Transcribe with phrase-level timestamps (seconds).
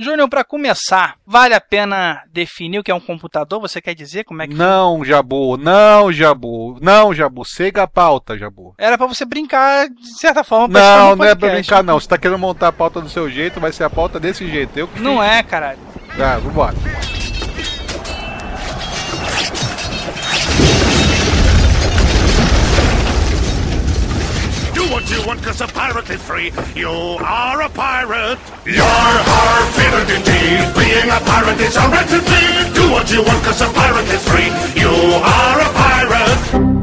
[0.00, 3.60] Júnior, para começar, vale a pena definir o que é um computador?
[3.60, 8.38] Você quer dizer como é que Não, Jabu, não, Jabu, não, Jabu, siga a pauta,
[8.38, 8.76] Jabu.
[8.78, 10.78] Era para você brincar de certa forma.
[10.78, 11.98] Não, não é pra brincar não.
[11.98, 14.78] Você tá querendo montar a pauta do seu jeito, vai ser a pauta desse jeito.
[14.78, 15.80] Eu que Não é, caralho.
[16.16, 16.76] Tá, vambora.
[24.98, 26.50] What you want cause a pirate is free.
[26.74, 28.38] You are a pirate.
[28.66, 30.74] You're har, fiddled indeed.
[30.74, 32.74] Being a pirate is a wretched deed.
[32.74, 34.50] Do what you want cause a pirate is free.
[34.74, 36.77] You are a pirate.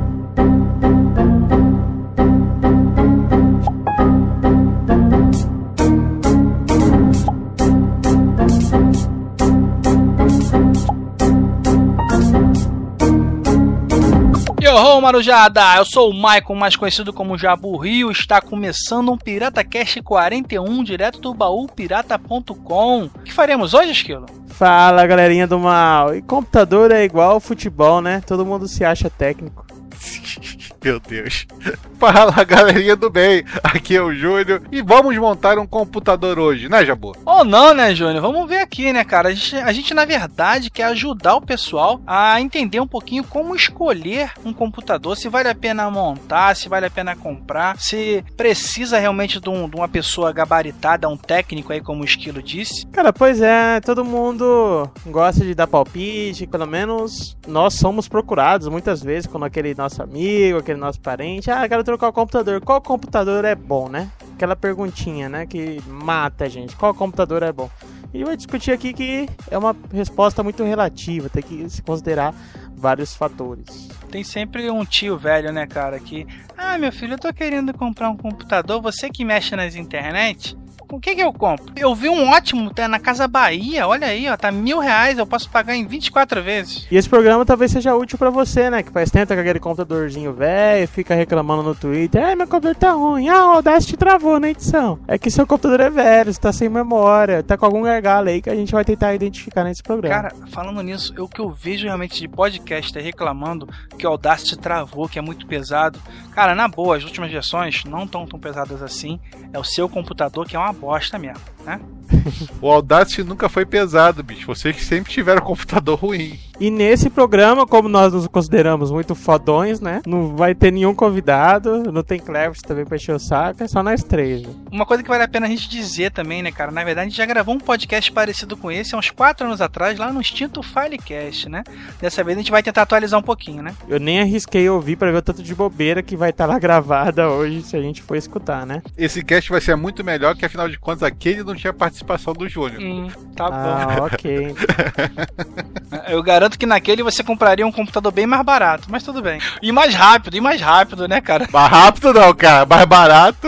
[14.76, 15.78] Yo, Marujada!
[15.78, 18.12] Eu sou o Maicon, mais conhecido como Jabu Rio.
[18.12, 23.06] Está começando um Pirata Cast 41, direto do baúpirata.com.
[23.06, 24.26] O que faremos hoje, Esquilo?
[24.48, 26.14] Fala galerinha do mal.
[26.14, 28.22] E computador é igual futebol, né?
[28.28, 29.66] Todo mundo se acha técnico.
[30.86, 31.48] Meu Deus.
[31.98, 36.86] Fala galerinha do bem, aqui é o Júnior e vamos montar um computador hoje, né,
[36.86, 37.16] Jabu?
[37.26, 38.22] Ou não, né, Júnior?
[38.22, 39.30] Vamos ver aqui, né, cara?
[39.30, 43.56] A gente, a gente, na verdade, quer ajudar o pessoal a entender um pouquinho como
[43.56, 49.00] escolher um computador, se vale a pena montar, se vale a pena comprar, se precisa
[49.00, 52.86] realmente de, um, de uma pessoa gabaritada, um técnico aí, como o Esquilo disse.
[52.88, 59.02] Cara, pois é, todo mundo gosta de dar palpite, pelo menos nós somos procurados muitas
[59.02, 62.62] vezes quando aquele nosso amigo, aquele nosso parente, ah, quero trocar o computador.
[62.62, 64.10] Qual computador é bom, né?
[64.34, 66.76] Aquela perguntinha, né, que mata a gente.
[66.76, 67.70] Qual computador é bom?
[68.14, 72.34] E vai discutir aqui que é uma resposta muito relativa, tem que se considerar
[72.76, 73.90] vários fatores.
[74.10, 76.26] Tem sempre um tio velho, né, cara, que,
[76.58, 80.58] ah, meu filho, eu tô querendo comprar um computador, você que mexe nas internet,
[80.90, 81.74] o que que eu compro?
[81.76, 85.26] Eu vi um ótimo tá na Casa Bahia, olha aí, ó, tá mil reais, eu
[85.26, 86.88] posso pagar em 24 vezes.
[86.92, 88.84] E esse programa talvez seja útil pra você, né?
[88.84, 92.92] Que faz tempo com aquele computadorzinho velho, fica reclamando no Twitter, ai, meu computador tá
[92.92, 95.00] ruim, ah, o Audacity travou na edição.
[95.08, 98.42] É que seu computador é velho, você tá sem memória, tá com algum gargalo aí
[98.42, 100.16] que a gente vai tentar identificar nesse programa.
[100.16, 103.68] Cara, falando nisso, o que eu vejo realmente de podcast é reclamando
[103.98, 106.00] que o Audacity travou, que é muito pesado.
[106.32, 109.20] Cara, na boa, as últimas versões não tão tão pesadas assim.
[109.54, 111.80] É o seu computador que é uma bosta mesmo, né?
[112.62, 114.46] O Audacity nunca foi pesado, bicho.
[114.46, 116.40] Vocês que sempre tiveram computador ruim.
[116.60, 120.02] E nesse programa, como nós nos consideramos muito fodões, né?
[120.06, 123.84] Não vai ter nenhum convidado, não tem Cleves também pra encher o saco, é só
[123.84, 124.44] nós três.
[124.44, 124.54] Né?
[124.72, 126.72] Uma coisa que vale a pena a gente dizer também, né, cara?
[126.72, 129.62] Na verdade, a gente já gravou um podcast parecido com esse há uns 4 anos
[129.62, 131.64] atrás, lá no Instinto Filecast, né?
[132.00, 133.76] Dessa vez a gente vai tentar atualizar um pouquinho, né?
[133.88, 137.30] Eu nem arrisquei ouvir pra ver o tanto de bobeira que vai estar lá gravada
[137.30, 138.82] hoje se a gente for escutar, né?
[138.98, 142.48] Esse cast vai ser muito melhor, que afinal de contas aquele não tinha participação do
[142.48, 142.82] Júnior.
[142.82, 143.56] Hum, tá bom.
[143.56, 144.56] Ah, ok.
[146.08, 149.40] Eu garanto que naquele você compraria um computador bem mais barato, mas tudo bem.
[149.62, 151.48] E mais rápido, e mais rápido, né, cara?
[151.52, 152.66] Mais rápido não, cara.
[152.66, 153.48] Mais barato.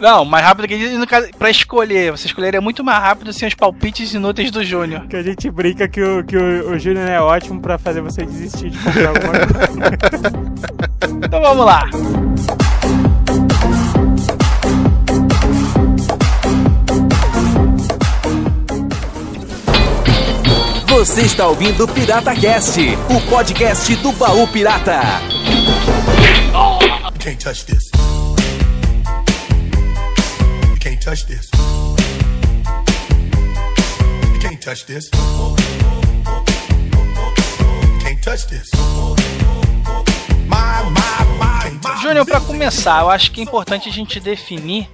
[0.00, 2.10] Não, mais rápido que no caso, pra escolher.
[2.12, 5.06] Você escolheria muito mais rápido sem os palpites inúteis do Júnior.
[5.08, 8.24] Que a gente brinca que o, que o, o Júnior é ótimo pra fazer você
[8.24, 10.76] desistir de comprar alguma coisa.
[11.26, 11.88] Então vamos lá.
[20.96, 25.02] Você está ouvindo o Pirata Cast, o podcast do Baú Pirata.
[26.54, 27.90] You can't touch this.
[30.64, 31.50] You can't touch this.
[34.32, 35.10] You can't touch this.
[35.12, 35.54] You
[38.02, 38.70] can't touch this.
[40.48, 42.00] My, my, my, my.
[42.00, 44.88] Júnior, pra começar, eu acho que é importante a gente definir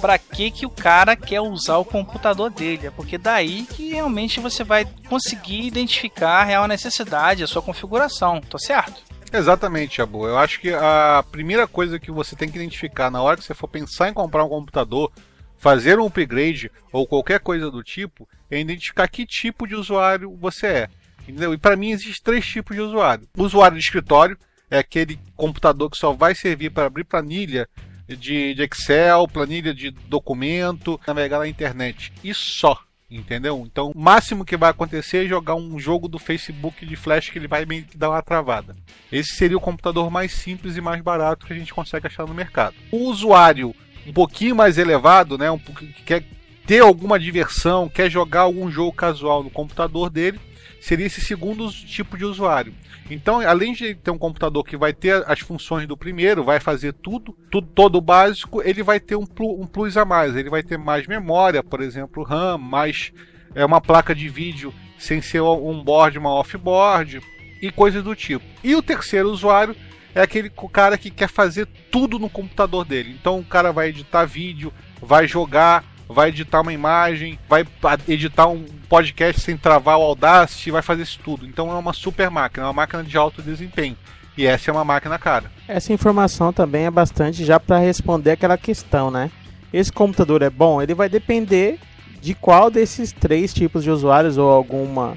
[0.00, 2.86] pra que que o cara quer usar o computador dele.
[2.86, 8.40] É porque daí que realmente você vai conseguir identificar a real necessidade, a sua configuração.
[8.40, 9.02] Tô certo?
[9.32, 10.26] Exatamente, Jabu.
[10.26, 13.54] Eu acho que a primeira coisa que você tem que identificar na hora que você
[13.54, 15.12] for pensar em comprar um computador,
[15.58, 20.66] fazer um upgrade ou qualquer coisa do tipo, é identificar que tipo de usuário você
[20.66, 20.88] é.
[21.22, 21.52] Entendeu?
[21.52, 23.28] E para mim existem três tipos de usuário.
[23.36, 24.38] O usuário de escritório
[24.70, 27.68] é aquele computador que só vai servir para abrir planilha
[28.08, 32.12] de, de Excel, planilha de documento, navegar na internet.
[32.22, 32.78] E só.
[33.08, 33.62] Entendeu?
[33.64, 37.38] Então, o máximo que vai acontecer é jogar um jogo do Facebook de flash que
[37.38, 38.74] ele vai meio que dar uma travada.
[39.12, 42.34] Esse seria o computador mais simples e mais barato que a gente consegue achar no
[42.34, 42.74] mercado.
[42.90, 43.72] O usuário
[44.04, 46.24] um pouquinho mais elevado, né, um que quer
[46.66, 50.40] ter alguma diversão, quer jogar algum jogo casual no computador dele,
[50.86, 52.72] seria esse segundo tipo de usuário.
[53.10, 56.92] Então, além de ter um computador que vai ter as funções do primeiro, vai fazer
[56.92, 60.36] tudo, tudo todo o básico, ele vai ter um plus, um plus a mais.
[60.36, 63.12] Ele vai ter mais memória, por exemplo, RAM, mais
[63.52, 67.20] é uma placa de vídeo sem ser um board, uma off-board
[67.60, 68.44] e coisas do tipo.
[68.62, 69.74] E o terceiro usuário
[70.14, 73.16] é aquele cara que quer fazer tudo no computador dele.
[73.20, 74.72] Então o cara vai editar vídeo,
[75.02, 77.66] vai jogar, vai editar uma imagem, vai
[78.08, 81.46] editar um podcast sem travar o Audacity, vai fazer isso tudo.
[81.46, 83.96] Então é uma super máquina, é uma máquina de alto desempenho.
[84.36, 85.50] E essa é uma máquina cara.
[85.66, 89.30] Essa informação também é bastante já para responder aquela questão, né?
[89.72, 90.80] Esse computador é bom?
[90.80, 91.78] Ele vai depender
[92.20, 95.16] de qual desses três tipos de usuários ou alguma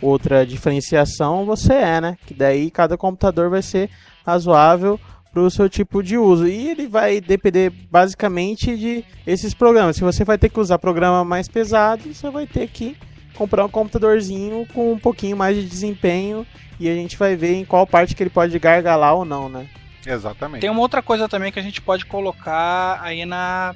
[0.00, 2.16] outra diferenciação você é, né?
[2.26, 3.90] Que daí cada computador vai ser
[4.24, 4.98] razoável
[5.32, 6.46] para o seu tipo de uso.
[6.46, 9.96] E ele vai depender basicamente de esses programas.
[9.96, 12.96] Se você vai ter que usar programa mais pesado, você vai ter que
[13.34, 16.46] comprar um computadorzinho com um pouquinho mais de desempenho
[16.78, 19.66] e a gente vai ver em qual parte que ele pode gargalar ou não, né?
[20.06, 20.60] Exatamente.
[20.60, 23.74] Tem uma outra coisa também que a gente pode colocar aí na,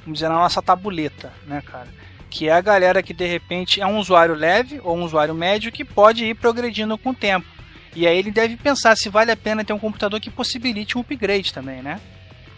[0.00, 1.88] vamos dizer, na nossa tabuleta, né, cara?
[2.28, 5.72] Que é a galera que de repente é um usuário leve ou um usuário médio
[5.72, 7.46] que pode ir progredindo com o tempo.
[7.94, 11.00] E aí ele deve pensar se vale a pena ter um computador que possibilite um
[11.00, 12.00] upgrade também, né?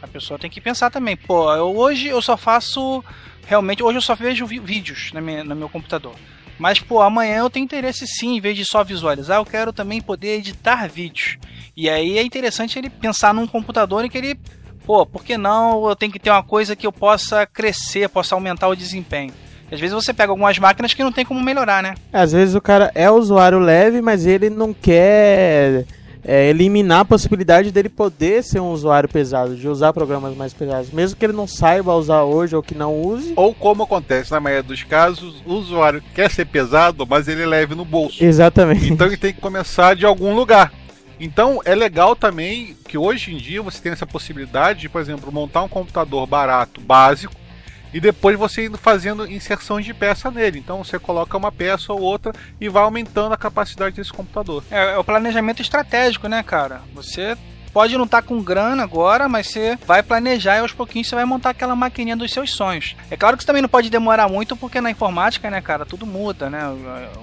[0.02, 3.02] A pessoa tem que pensar também, pô, eu, hoje eu só faço.
[3.46, 6.14] Realmente, hoje eu só vejo vídeos na minha, no meu computador.
[6.58, 10.00] Mas, pô, amanhã eu tenho interesse sim, em vez de só visualizar, eu quero também
[10.00, 11.38] poder editar vídeos.
[11.76, 14.38] E aí é interessante ele pensar num computador em que ele,
[14.84, 18.34] pô, por que não eu tenho que ter uma coisa que eu possa crescer, possa
[18.34, 19.32] aumentar o desempenho?
[19.72, 21.94] Às vezes você pega algumas máquinas que não tem como melhorar, né?
[22.12, 25.86] Às vezes o cara é usuário leve, mas ele não quer
[26.22, 30.90] é, eliminar a possibilidade dele poder ser um usuário pesado, de usar programas mais pesados,
[30.90, 33.32] mesmo que ele não saiba usar hoje ou que não use.
[33.34, 37.46] Ou como acontece na maioria dos casos, o usuário quer ser pesado, mas ele é
[37.46, 38.22] leve no bolso.
[38.22, 38.92] Exatamente.
[38.92, 40.70] Então ele tem que começar de algum lugar.
[41.19, 45.32] Então é legal também que hoje em dia você tem essa possibilidade de, por exemplo,
[45.32, 47.32] montar um computador barato, básico,
[47.92, 50.58] e depois você indo fazendo inserção de peça nele.
[50.58, 54.64] Então você coloca uma peça ou outra e vai aumentando a capacidade desse computador.
[54.70, 56.82] É, é o planejamento estratégico, né, cara?
[56.94, 57.36] Você
[57.72, 61.14] pode não estar tá com grana agora, mas você vai planejar e aos pouquinhos você
[61.14, 62.94] vai montar aquela maquininha dos seus sonhos.
[63.10, 66.06] É claro que isso também não pode demorar muito, porque na informática, né, cara, tudo
[66.06, 66.60] muda, né?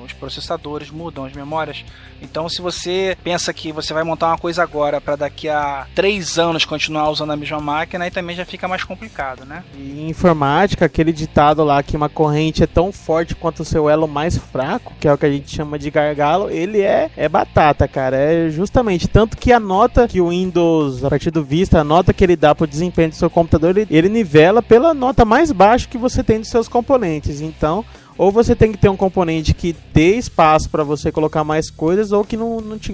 [0.03, 1.83] Os processadores mudam, as memórias.
[2.21, 6.37] Então, se você pensa que você vai montar uma coisa agora para daqui a três
[6.37, 9.63] anos continuar usando a mesma máquina, aí também já fica mais complicado, né?
[9.77, 13.89] E em informática, aquele ditado lá que uma corrente é tão forte quanto o seu
[13.89, 17.29] elo mais fraco, que é o que a gente chama de gargalo, ele é, é
[17.29, 18.17] batata, cara.
[18.17, 22.13] É justamente tanto que a nota que o Windows, a partir do Vista, a nota
[22.13, 25.87] que ele dá pro desempenho do seu computador, ele, ele nivela pela nota mais baixa
[25.87, 27.41] que você tem dos seus componentes.
[27.41, 27.83] Então,
[28.19, 32.11] ou você tem que ter um componente que dê espaço para você colocar mais coisas,
[32.11, 32.91] ou que não, não, te,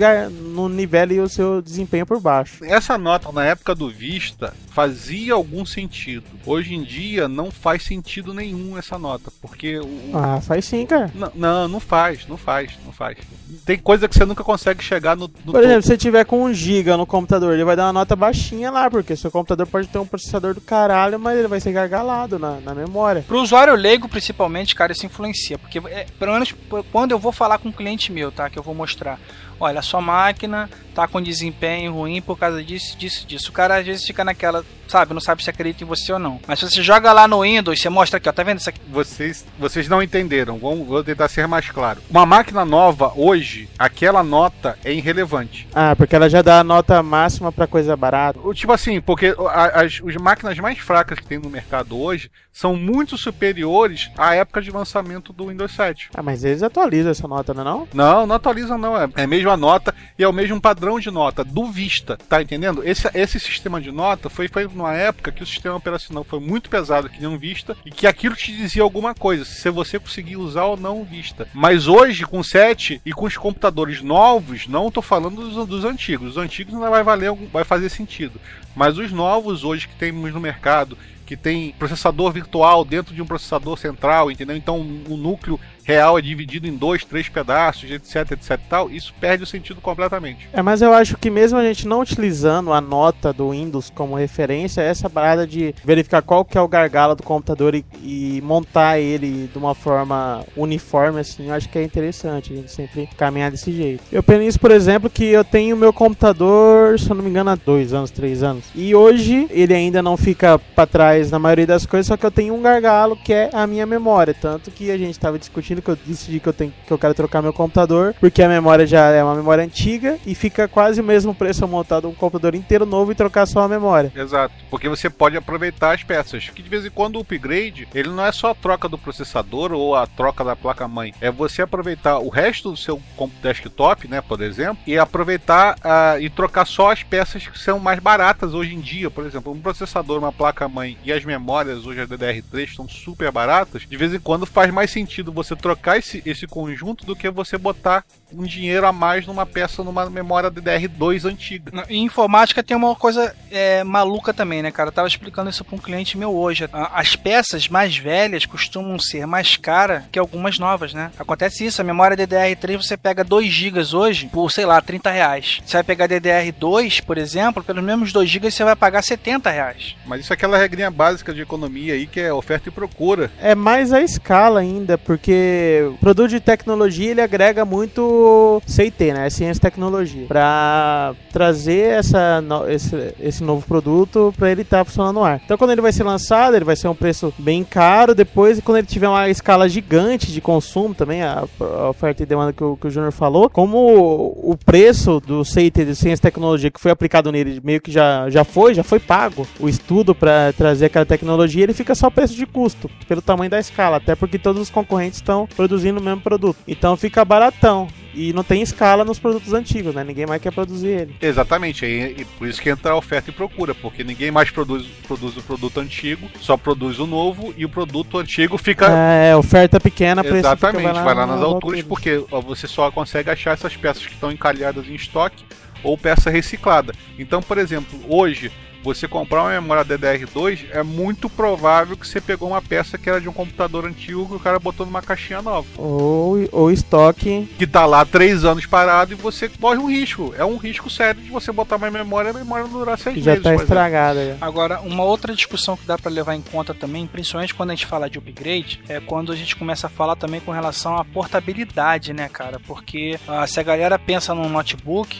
[0.53, 2.63] não nivele o seu desempenho por baixo.
[2.63, 6.25] Essa nota, na época do Vista, fazia algum sentido.
[6.45, 9.79] Hoje em dia, não faz sentido nenhum essa nota, porque...
[9.79, 10.11] O...
[10.13, 11.09] Ah, faz sim, cara.
[11.15, 13.17] Não, não, não faz, não faz, não faz.
[13.65, 16.43] Tem coisa que você nunca consegue chegar no, no Por exemplo, se você tiver com
[16.43, 19.87] 1 GB no computador, ele vai dar uma nota baixinha lá, porque seu computador pode
[19.87, 23.23] ter um processador do caralho, mas ele vai ser gargalado na, na memória.
[23.27, 25.57] Pro usuário leigo, principalmente, cara, isso influencia.
[25.57, 26.53] Porque, é, pelo menos,
[26.91, 28.49] quando eu vou falar com um cliente meu, tá?
[28.49, 29.19] Que eu vou mostrar.
[29.59, 33.49] Olha, a sua máquina tá com desempenho ruim por causa disso, disso, disso.
[33.49, 36.39] O cara às vezes fica naquela, sabe, não sabe se acredita em você ou não.
[36.47, 38.79] Mas se você joga lá no Windows, você mostra aqui, ó, tá vendo isso aqui?
[38.87, 42.01] Vocês, vocês não entenderam, vamos, vou tentar ser mais claro.
[42.09, 45.67] Uma máquina nova hoje, aquela nota é irrelevante.
[45.73, 48.39] Ah, porque ela já dá a nota máxima para coisa barata.
[48.43, 52.73] O tipo assim, porque as, as máquinas mais fracas que tem no mercado hoje são
[52.75, 56.09] muito superiores à época de lançamento do Windows 7.
[56.13, 57.87] Ah, mas eles atualizam essa nota, não é não?
[57.93, 61.11] Não, não atualizam não, é, é a mesma nota e é o mesmo padrão de
[61.11, 62.81] nota do Vista, tá entendendo?
[62.87, 66.69] Esse, esse sistema de nota foi feito numa época que o sistema operacional foi muito
[66.69, 70.65] pesado que um Vista e que aquilo te dizia alguma coisa, se você conseguia usar
[70.65, 71.47] ou não Vista.
[71.53, 75.85] Mas hoje, com o 7 e com os computadores novos, não tô falando dos, dos
[75.85, 78.39] antigos, os antigos não vai valer, vai fazer sentido.
[78.75, 83.25] Mas os novos hoje que temos no mercado que tem processador virtual dentro de um
[83.25, 84.55] processador central, entendeu?
[84.55, 89.43] Então o núcleo real é dividido em dois, três pedaços, etc, etc tal, isso perde
[89.43, 90.49] o sentido completamente.
[90.51, 94.15] É, mas eu acho que mesmo a gente não utilizando a nota do Windows como
[94.15, 98.99] referência, essa parada de verificar qual que é o gargalo do computador e, e montar
[98.99, 103.51] ele de uma forma uniforme, assim, eu acho que é interessante a gente sempre caminhar
[103.51, 104.03] desse jeito.
[104.11, 107.55] Eu penso, por exemplo, que eu tenho meu computador, se eu não me engano, há
[107.55, 111.67] dois anos, três anos, e hoje ele ainda não fica para trás eficaz na maioria
[111.67, 114.33] das coisas, só que eu tenho um gargalo que é a minha memória.
[114.33, 117.13] Tanto que a gente tava discutindo que eu decidi que eu, tenho, que eu quero
[117.13, 121.03] trocar meu computador, porque a memória já é uma memória antiga e fica quase o
[121.03, 124.11] mesmo preço eu montar um computador inteiro novo e trocar só a memória.
[124.15, 126.49] Exato, porque você pode aproveitar as peças.
[126.49, 129.71] Que de vez em quando o upgrade, ele não é só a troca do processador
[129.71, 131.13] ou a troca da placa-mãe.
[131.21, 133.01] É você aproveitar o resto do seu
[133.41, 137.99] desktop, né, por exemplo, e aproveitar ah, e trocar só as peças que são mais
[137.99, 139.09] baratas hoje em dia.
[139.09, 143.83] Por exemplo, um processador, uma placa-mãe e as memórias hoje a DDR3 estão super baratas.
[143.87, 147.57] De vez em quando faz mais sentido você trocar esse, esse conjunto do que você
[147.59, 148.03] botar
[148.37, 151.85] um dinheiro a mais numa peça numa memória DDR2 antiga.
[151.89, 154.89] Em informática tem uma coisa é, maluca também, né, cara?
[154.89, 156.67] Eu tava explicando isso pra um cliente meu hoje.
[156.71, 161.11] As peças mais velhas costumam ser mais caras que algumas novas, né?
[161.17, 165.61] Acontece isso, a memória DDR3 você pega 2 GB hoje por, sei lá, 30 reais.
[165.65, 169.95] Você vai pegar DDR2, por exemplo, pelos mesmos 2 GB você vai pagar 70 reais.
[170.05, 173.31] Mas isso é aquela regrinha básica de economia aí que é oferta e procura.
[173.41, 178.24] É mais a escala ainda, porque o produto de tecnologia ele agrega muito
[178.65, 179.29] CIT, né?
[179.29, 185.23] Ciência e tecnologia, para trazer essa, esse, esse novo produto para ele estar funcionando no
[185.23, 185.41] ar.
[185.43, 188.15] Então, quando ele vai ser lançado, ele vai ser um preço bem caro.
[188.15, 192.53] Depois, quando ele tiver uma escala gigante de consumo, também a, a oferta e demanda
[192.53, 196.31] que o, que o Júnior falou, como o, o preço do CIT de ciência e
[196.31, 200.13] tecnologia que foi aplicado nele meio que já, já foi, já foi pago o estudo
[200.13, 204.15] para trazer aquela tecnologia, ele fica só preço de custo, pelo tamanho da escala, até
[204.15, 206.57] porque todos os concorrentes estão produzindo o mesmo produto.
[206.67, 207.87] Então fica baratão.
[208.15, 210.03] E não tem escala nos produtos antigos, né?
[210.03, 211.15] Ninguém mais quer produzir ele.
[211.21, 214.85] Exatamente, e, e por isso que entra a oferta e procura, porque ninguém mais produz,
[215.07, 218.87] produz o produto antigo, só produz o novo e o produto antigo fica.
[218.87, 221.83] É, oferta pequena, preço Exatamente, vai lá nas na alturas, altura.
[221.83, 225.43] porque você só consegue achar essas peças que estão encalhadas em estoque
[225.85, 226.93] ou peça reciclada.
[227.17, 228.51] Então, por exemplo, hoje
[228.83, 233.19] você comprar uma memória DDR2 é muito provável que você pegou uma peça que era
[233.19, 235.67] de um computador antigo que o cara botou numa caixinha nova.
[235.75, 237.49] Ou, ou estoque.
[237.57, 240.35] Que tá lá há três anos parado e você corre um risco.
[240.37, 243.15] É um risco sério de você botar uma memória e a memória não durar seis
[243.15, 243.43] Que já meses.
[243.43, 244.23] tá estragada.
[244.23, 244.45] já.
[244.45, 247.87] Agora, uma outra discussão que dá pra levar em conta também, principalmente quando a gente
[247.87, 252.13] fala de upgrade, é quando a gente começa a falar também com relação à portabilidade,
[252.13, 252.59] né, cara?
[252.67, 255.19] Porque ah, se a galera pensa num notebook,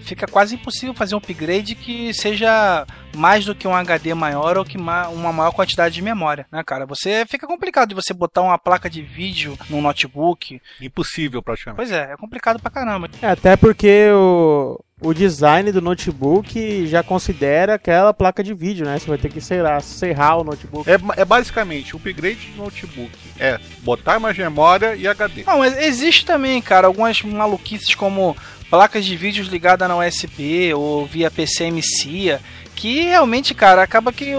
[0.00, 4.64] fica quase impossível fazer um upgrade que seja mais do que um HD maior ou
[4.64, 6.84] que ma- uma maior quantidade de memória, né, cara?
[6.86, 10.60] Você fica complicado de você botar uma placa de vídeo num notebook.
[10.80, 11.76] Impossível, praticamente.
[11.76, 13.08] Pois é, é complicado pra caramba.
[13.22, 18.98] É, Até porque o, o design do notebook já considera aquela placa de vídeo, né?
[18.98, 20.88] Você vai ter que, sei lá, serrar o notebook.
[20.90, 23.10] É, é basicamente o upgrade de notebook.
[23.38, 25.44] É botar mais memória e HD.
[25.44, 28.36] Não, mas existe também, cara, algumas maluquices como
[28.74, 32.40] placas de vídeos ligadas na USB ou via PCMCIA,
[32.74, 34.32] que realmente, cara, acaba que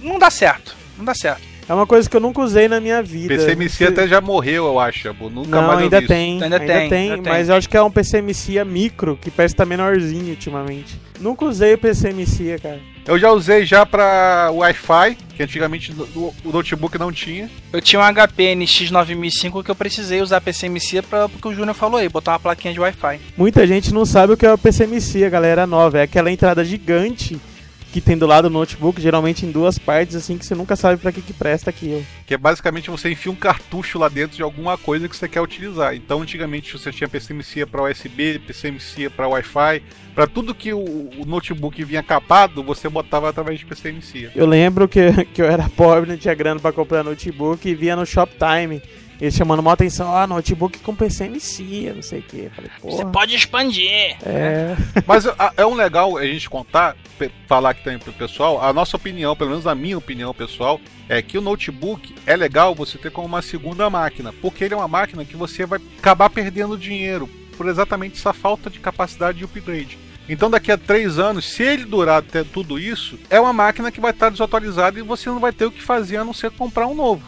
[0.00, 0.76] não dá certo.
[0.96, 1.49] Não dá certo.
[1.70, 3.32] É uma coisa que eu nunca usei na minha vida.
[3.32, 5.14] PCMC até já morreu, eu acho.
[5.30, 6.12] Nunca Não, mais eu ainda vi isso.
[6.12, 7.32] tem, Ainda ainda, tem, tem, ainda tem.
[7.32, 11.00] mas eu acho que é um PCMCIA micro, que parece estar menorzinho ultimamente.
[11.20, 12.80] Nunca usei o PCMCIA, cara.
[13.06, 17.48] Eu já usei já pra Wi-Fi, que antigamente o notebook não tinha.
[17.72, 22.00] Eu tinha um HP NX9005 que eu precisei usar PCMCIA pra, porque o Júnior falou
[22.00, 23.20] aí, botar uma plaquinha de Wi-Fi.
[23.36, 25.98] Muita gente não sabe o que é o PCMCIA, galera nova.
[26.00, 27.38] É aquela entrada gigante
[27.92, 31.00] que tem do lado do notebook, geralmente em duas partes, assim, que você nunca sabe
[31.00, 32.04] pra que que presta aquilo.
[32.26, 35.40] Que é basicamente você enfia um cartucho lá dentro de alguma coisa que você quer
[35.40, 35.94] utilizar.
[35.94, 39.82] Então, antigamente você tinha PCMC para USB, PCMC para Wi-Fi,
[40.14, 44.30] para tudo que o, o notebook vinha capado, você botava através de PCMC.
[44.34, 47.96] Eu lembro que, que eu era pobre, não tinha grana pra comprar notebook e via
[47.96, 48.80] no Shoptime.
[49.20, 52.50] Eles chamando uma atenção, ó, notebook com PCMCIA, não sei o que.
[52.82, 54.16] Você pode expandir.
[54.24, 54.74] É,
[55.06, 56.96] Mas a- é um legal a gente contar,
[57.46, 61.20] falar aqui também pro pessoal, a nossa opinião, pelo menos a minha opinião pessoal, é
[61.20, 64.88] que o notebook é legal você ter como uma segunda máquina, porque ele é uma
[64.88, 69.98] máquina que você vai acabar perdendo dinheiro por exatamente essa falta de capacidade de upgrade.
[70.28, 74.00] Então daqui a três anos, se ele durar até tudo isso, é uma máquina que
[74.00, 76.86] vai estar desatualizada e você não vai ter o que fazer a não ser comprar
[76.86, 77.22] um novo.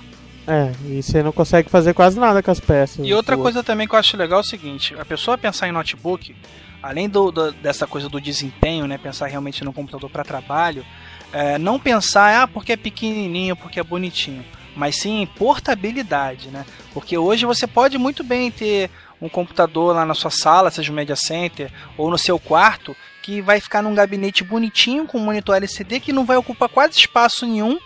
[0.46, 3.06] É, e você não consegue fazer quase nada com as peças.
[3.06, 5.68] E outra Pô, coisa também que eu acho legal é o seguinte: a pessoa pensar
[5.68, 6.34] em notebook,
[6.82, 10.84] além do, do- dessa coisa do desempenho, né, pensar realmente no computador para trabalho,
[11.32, 14.44] é, não pensar, ah, porque é pequenininho, porque é bonitinho,
[14.74, 16.64] mas sim em portabilidade, né?
[16.92, 20.94] Porque hoje você pode muito bem ter um computador lá na sua sala, seja um
[20.96, 25.54] media center, ou no seu quarto, que vai ficar num gabinete bonitinho com um monitor
[25.54, 27.78] LCD que não vai ocupar quase espaço nenhum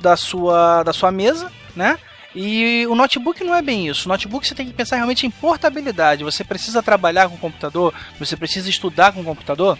[0.00, 1.98] da sua, da sua mesa, né?
[2.34, 4.06] E o notebook não é bem isso.
[4.06, 6.24] O notebook você tem que pensar realmente em portabilidade.
[6.24, 9.76] Você precisa trabalhar com o computador, você precisa estudar com o computador.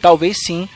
[0.00, 0.68] Talvez sim.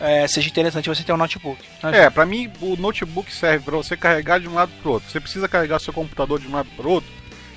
[0.00, 1.60] é, seja interessante você ter um notebook.
[1.82, 2.04] né?
[2.04, 5.10] É, pra mim o notebook serve pra você carregar de um lado pro outro.
[5.10, 7.10] Você precisa carregar seu computador de um lado pro outro.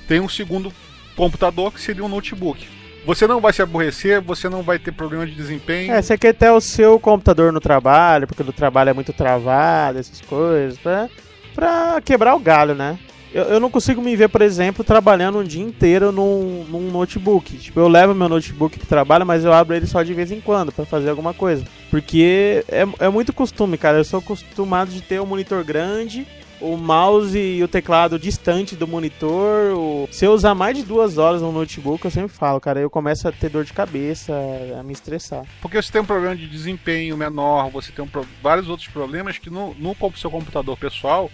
[0.06, 0.72] Tem um segundo
[1.14, 2.77] computador que seria um notebook.
[3.04, 5.92] Você não vai se aborrecer, você não vai ter problema de desempenho.
[5.92, 9.98] É, você quer ter o seu computador no trabalho, porque no trabalho é muito travado,
[9.98, 11.08] essas coisas, pra,
[11.54, 12.98] pra quebrar o galho, né?
[13.32, 17.56] Eu, eu não consigo me ver, por exemplo, trabalhando um dia inteiro num, num notebook.
[17.58, 20.40] Tipo, eu levo meu notebook pro trabalho, mas eu abro ele só de vez em
[20.40, 21.64] quando pra fazer alguma coisa.
[21.90, 23.98] Porque é, é muito costume, cara.
[23.98, 26.26] Eu sou acostumado de ter um monitor grande,
[26.60, 29.74] o mouse e o teclado distante do monitor.
[29.76, 30.08] O...
[30.10, 33.26] Se eu usar mais de duas horas no notebook, eu sempre falo, cara, eu começo
[33.28, 34.32] a ter dor de cabeça,
[34.78, 35.44] a me estressar.
[35.60, 39.38] Porque você tem um problema de desempenho menor, você tem um pro- vários outros problemas
[39.38, 41.30] que no, no seu computador pessoal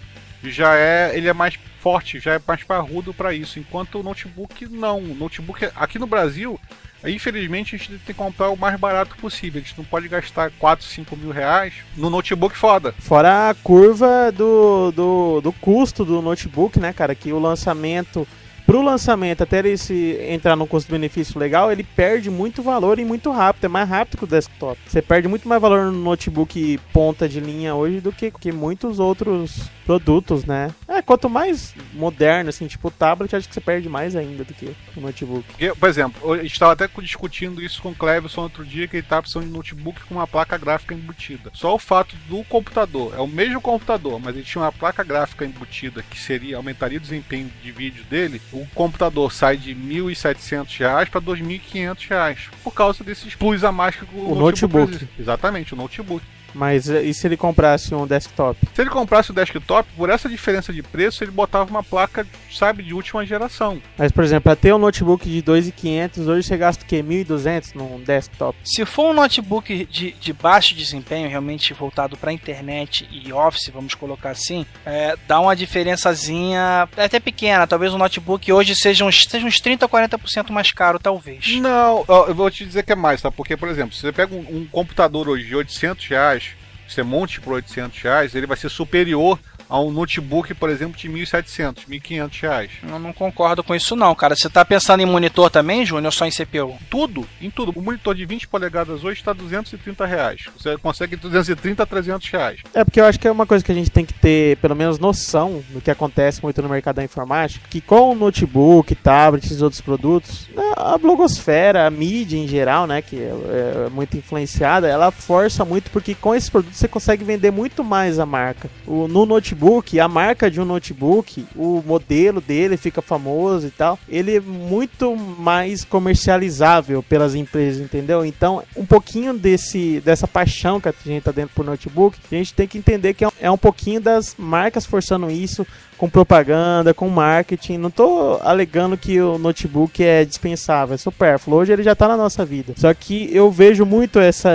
[0.50, 4.66] já é ele é mais forte, já é mais parrudo para isso, enquanto o notebook
[4.66, 4.98] não.
[4.98, 6.58] O notebook aqui no Brasil,
[7.04, 9.60] infelizmente a gente tem que comprar o mais barato possível.
[9.60, 12.94] A gente não pode gastar 4, 5 mil reais no notebook foda.
[12.98, 17.14] Fora a curva do, do, do custo do notebook, né, cara?
[17.14, 18.26] Que o lançamento.
[18.66, 23.30] Pro lançamento, até ele se entrar num custo-benefício legal, ele perde muito valor e muito
[23.30, 23.66] rápido.
[23.66, 24.80] É mais rápido que o desktop.
[24.86, 28.98] Você perde muito mais valor no notebook ponta de linha hoje do que, que muitos
[28.98, 30.70] outros produtos, né?
[30.88, 34.52] É, quanto mais moderno, assim, tipo o tablet, acho que você perde mais ainda do
[34.54, 35.44] que o notebook.
[35.48, 38.96] Porque, por exemplo, a gente estava até discutindo isso com o Cleverson outro dia, que
[38.96, 41.50] ele estava precisando de notebook com uma placa gráfica embutida.
[41.54, 45.44] Só o fato do computador, é o mesmo computador, mas ele tinha uma placa gráfica
[45.44, 51.08] embutida que seria aumentaria o desempenho de vídeo dele, o computador sai de 1.700 reais
[51.08, 54.86] para 2.500 reais, por causa desses plus a mais que o, O notebook.
[54.88, 55.10] precisa.
[55.18, 56.24] Exatamente, o notebook.
[56.54, 58.58] Mas e se ele comprasse um desktop?
[58.72, 62.82] Se ele comprasse o desktop, por essa diferença de preço, ele botava uma placa, sabe,
[62.82, 63.80] de última geração.
[63.98, 67.02] Mas, por exemplo, pra ter um notebook de 2.500, hoje você gasta o quê?
[67.02, 68.56] 1.200 num desktop?
[68.64, 73.94] Se for um notebook de, de baixo desempenho, realmente voltado para internet e office, vamos
[73.94, 77.66] colocar assim, é, dá uma diferençazinha até pequena.
[77.66, 81.56] Talvez o notebook hoje seja uns, seja uns 30 a 40% mais caro, talvez.
[81.56, 83.30] Não, eu vou te dizer que é mais, tá?
[83.30, 86.43] Porque, por exemplo, se você pega um, um computador hoje de 800 reais,
[86.88, 91.08] você monte por 800 reais, ele vai ser superior a um notebook, por exemplo, de
[91.08, 92.70] 1.700, 1.500 reais.
[92.82, 94.34] Eu não concordo com isso não, cara.
[94.36, 96.76] Você tá pensando em monitor também, Júnior, ou só em CPU?
[96.90, 97.72] Tudo, em tudo.
[97.74, 100.42] O monitor de 20 polegadas hoje está 230 reais.
[100.56, 102.60] Você consegue 230 a 300 reais.
[102.72, 104.74] É porque eu acho que é uma coisa que a gente tem que ter, pelo
[104.74, 109.50] menos, noção do que acontece muito no mercado da informática, que com o notebook, tablet
[109.50, 114.16] e outros produtos, né, a blogosfera, a mídia em geral, né, que é, é muito
[114.16, 118.70] influenciada, ela força muito porque com esses produtos você consegue vender muito mais a marca.
[118.86, 119.53] O, no notebook,
[120.00, 125.16] a marca de um notebook, o modelo dele fica famoso e tal, ele é muito
[125.16, 128.24] mais comercializável pelas empresas, entendeu?
[128.24, 132.54] Então, um pouquinho desse dessa paixão que a gente tá dentro por notebook, a gente
[132.54, 136.94] tem que entender que é um, é um pouquinho das marcas forçando isso com propaganda,
[136.94, 137.78] com marketing.
[137.78, 141.58] Não tô alegando que o notebook é dispensável, é supérfluo.
[141.58, 142.74] Hoje ele já tá na nossa vida.
[142.76, 144.50] Só que eu vejo muito essa,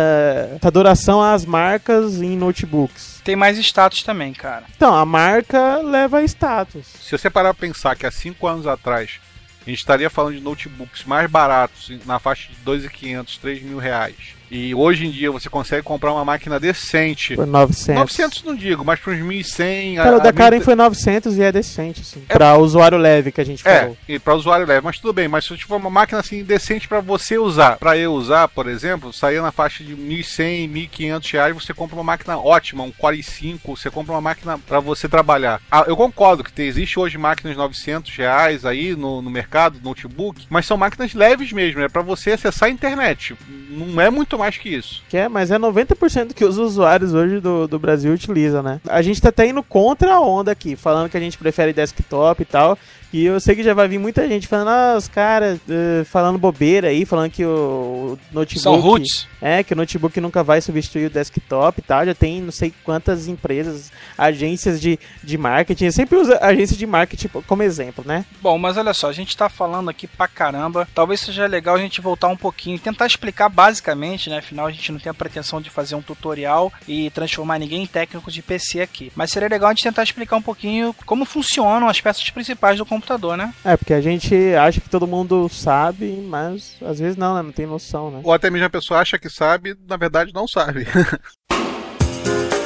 [0.56, 3.22] essa adoração às marcas em notebooks.
[3.24, 4.66] Tem mais status também, cara.
[4.76, 6.88] Então, a marca leva status.
[7.02, 9.20] Se você parar pra pensar que há 5 anos atrás
[9.66, 14.39] a gente estaria falando de notebooks mais baratos, na faixa de 2.500, 3 mil reais.
[14.52, 17.36] E hoje em dia você consegue comprar uma máquina decente.
[17.36, 17.96] Por 900.
[18.00, 19.96] 900 não digo, mas para uns 1.100.
[19.98, 22.22] Cara, o a- da a Karen mil- foi 900 e é decente, assim.
[22.28, 23.98] Pra usuário leve que a gente É, falou.
[24.08, 27.00] e para usuário leve, mas tudo bem, mas se tiver uma máquina assim decente para
[27.00, 31.74] você usar, para eu usar, por exemplo, sair na faixa de 1.100, 1.500 reais, você
[31.74, 35.62] compra uma máquina ótima, um Core i5, você compra uma máquina para você trabalhar.
[35.72, 39.80] Ah, eu concordo que tem- existe hoje máquinas de 900 reais aí no, no mercado,
[39.84, 43.36] notebook, mas são máquinas leves mesmo, é para você acessar a internet.
[43.70, 45.04] Não é muito mais que isso.
[45.10, 48.82] Que é, mas é 90% que os usuários hoje do, do Brasil utilizam, né?
[48.88, 52.42] A gente tá até indo contra a onda aqui, falando que a gente prefere desktop
[52.42, 52.78] e tal.
[53.12, 56.38] E eu sei que já vai vir muita gente falando, ah, os caras eh, falando
[56.38, 58.62] bobeira aí, falando que o, o notebook.
[58.62, 59.28] São roots.
[59.42, 62.06] É, que o notebook nunca vai substituir o desktop e tal.
[62.06, 65.86] Já tem não sei quantas empresas, agências de, de marketing.
[65.86, 68.26] Eu sempre uso agência de marketing como exemplo, né?
[68.42, 70.88] Bom, mas olha só, a gente tá falando aqui pra caramba.
[70.94, 74.38] Talvez seja legal a gente voltar um pouquinho e tentar explicar basicamente, né?
[74.38, 77.88] Afinal, a gente não tem a pretensão de fazer um tutorial e transformar ninguém em
[77.88, 79.12] técnico de PC aqui.
[79.16, 82.86] Mas seria legal a gente tentar explicar um pouquinho como funcionam as peças principais do
[82.86, 83.54] computador, né?
[83.64, 87.42] É, porque a gente acha que todo mundo sabe, mas às vezes não, né?
[87.42, 88.22] Não tem noção, né?
[88.24, 90.88] Ou até mesmo a pessoa acha que sabe, na verdade não sabe.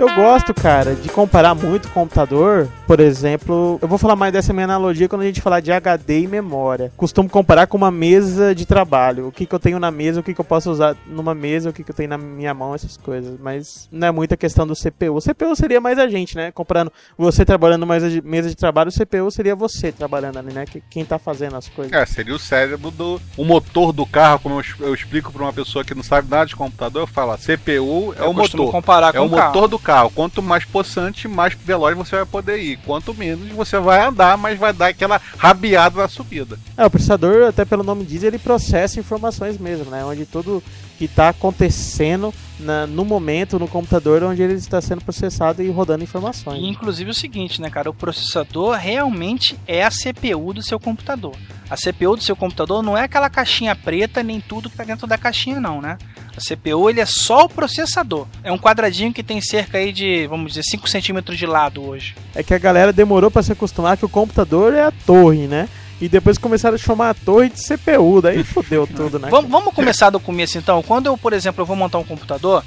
[0.00, 4.64] eu gosto, cara, de comparar muito computador, por exemplo, eu vou falar mais dessa minha
[4.64, 6.90] analogia quando a gente falar de HD e memória.
[6.96, 9.28] Costumo comparar com uma mesa de trabalho.
[9.28, 11.70] O que, que eu tenho na mesa, o que, que eu posso usar numa mesa,
[11.70, 13.38] o que, que eu tenho na minha mão, essas coisas.
[13.38, 15.16] Mas não é muita questão do CPU.
[15.16, 16.50] O CPU seria mais a gente, né?
[16.50, 20.64] Comparando você trabalhando mais de mesa de trabalho, o CPU seria você trabalhando ali, né?
[20.88, 21.92] Quem tá fazendo as coisas.
[21.92, 23.20] É, seria o cérebro do.
[23.36, 26.56] O motor do carro, como eu, explico pra uma pessoa que não sabe nada de
[26.56, 28.70] computador, eu falo, CPU é Eu o motor.
[28.70, 29.46] comparar É com o o carro.
[29.54, 29.89] motor do carro.
[30.14, 32.78] Quanto mais possante, mais veloz você vai poder ir.
[32.84, 36.58] Quanto menos você vai andar, mas vai dar aquela rabiada na subida.
[36.76, 40.04] É, o processador, até pelo nome diz, ele processa informações mesmo, né?
[40.04, 40.62] Onde tudo
[41.00, 46.04] que está acontecendo na- no momento no computador onde ele está sendo processado e rodando
[46.04, 46.60] informações.
[46.62, 47.88] E inclusive o seguinte, né, cara?
[47.88, 51.34] O processador realmente é a CPU do seu computador.
[51.70, 55.06] A CPU do seu computador não é aquela caixinha preta, nem tudo que tá dentro
[55.06, 55.96] da caixinha, não, né?
[56.36, 58.26] A CPU ele é só o processador.
[58.44, 62.14] É um quadradinho que tem cerca aí de, vamos dizer, 5 centímetros de lado hoje.
[62.34, 65.66] É que a galera demorou para se acostumar que o computador é a torre, né?
[66.00, 69.28] E depois começaram a chamar a torre de CPU, daí fodeu tudo, né?
[69.30, 70.82] Vamos, vamos começar do começo então.
[70.82, 72.64] Quando eu, por exemplo, eu vou montar um computador,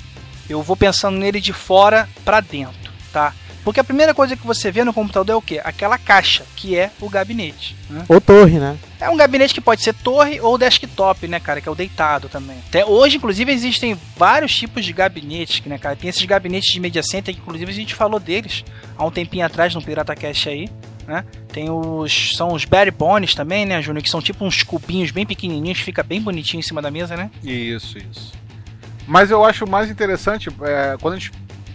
[0.47, 3.33] eu vou pensando nele de fora pra dentro, tá?
[3.63, 5.61] Porque a primeira coisa que você vê no computador é o quê?
[5.63, 7.75] Aquela caixa, que é o gabinete.
[7.89, 8.03] Né?
[8.09, 8.77] Ou torre, né?
[8.99, 11.61] É um gabinete que pode ser torre ou desktop, né, cara?
[11.61, 12.57] Que é o deitado também.
[12.67, 15.95] Até hoje, inclusive, existem vários tipos de gabinetes, né, cara?
[15.95, 18.65] Tem esses gabinetes de media center, que inclusive a gente falou deles
[18.97, 20.69] há um tempinho atrás no Pirata Cash aí,
[21.07, 21.25] né?
[21.51, 22.35] Tem os.
[22.35, 24.03] São os Berry Bones também, né, Júnior?
[24.03, 27.15] Que são tipo uns cubinhos bem pequenininhos, que fica bem bonitinho em cima da mesa,
[27.15, 27.29] né?
[27.43, 28.33] Isso, isso.
[29.07, 31.31] Mas eu acho mais interessante, é, quando a gente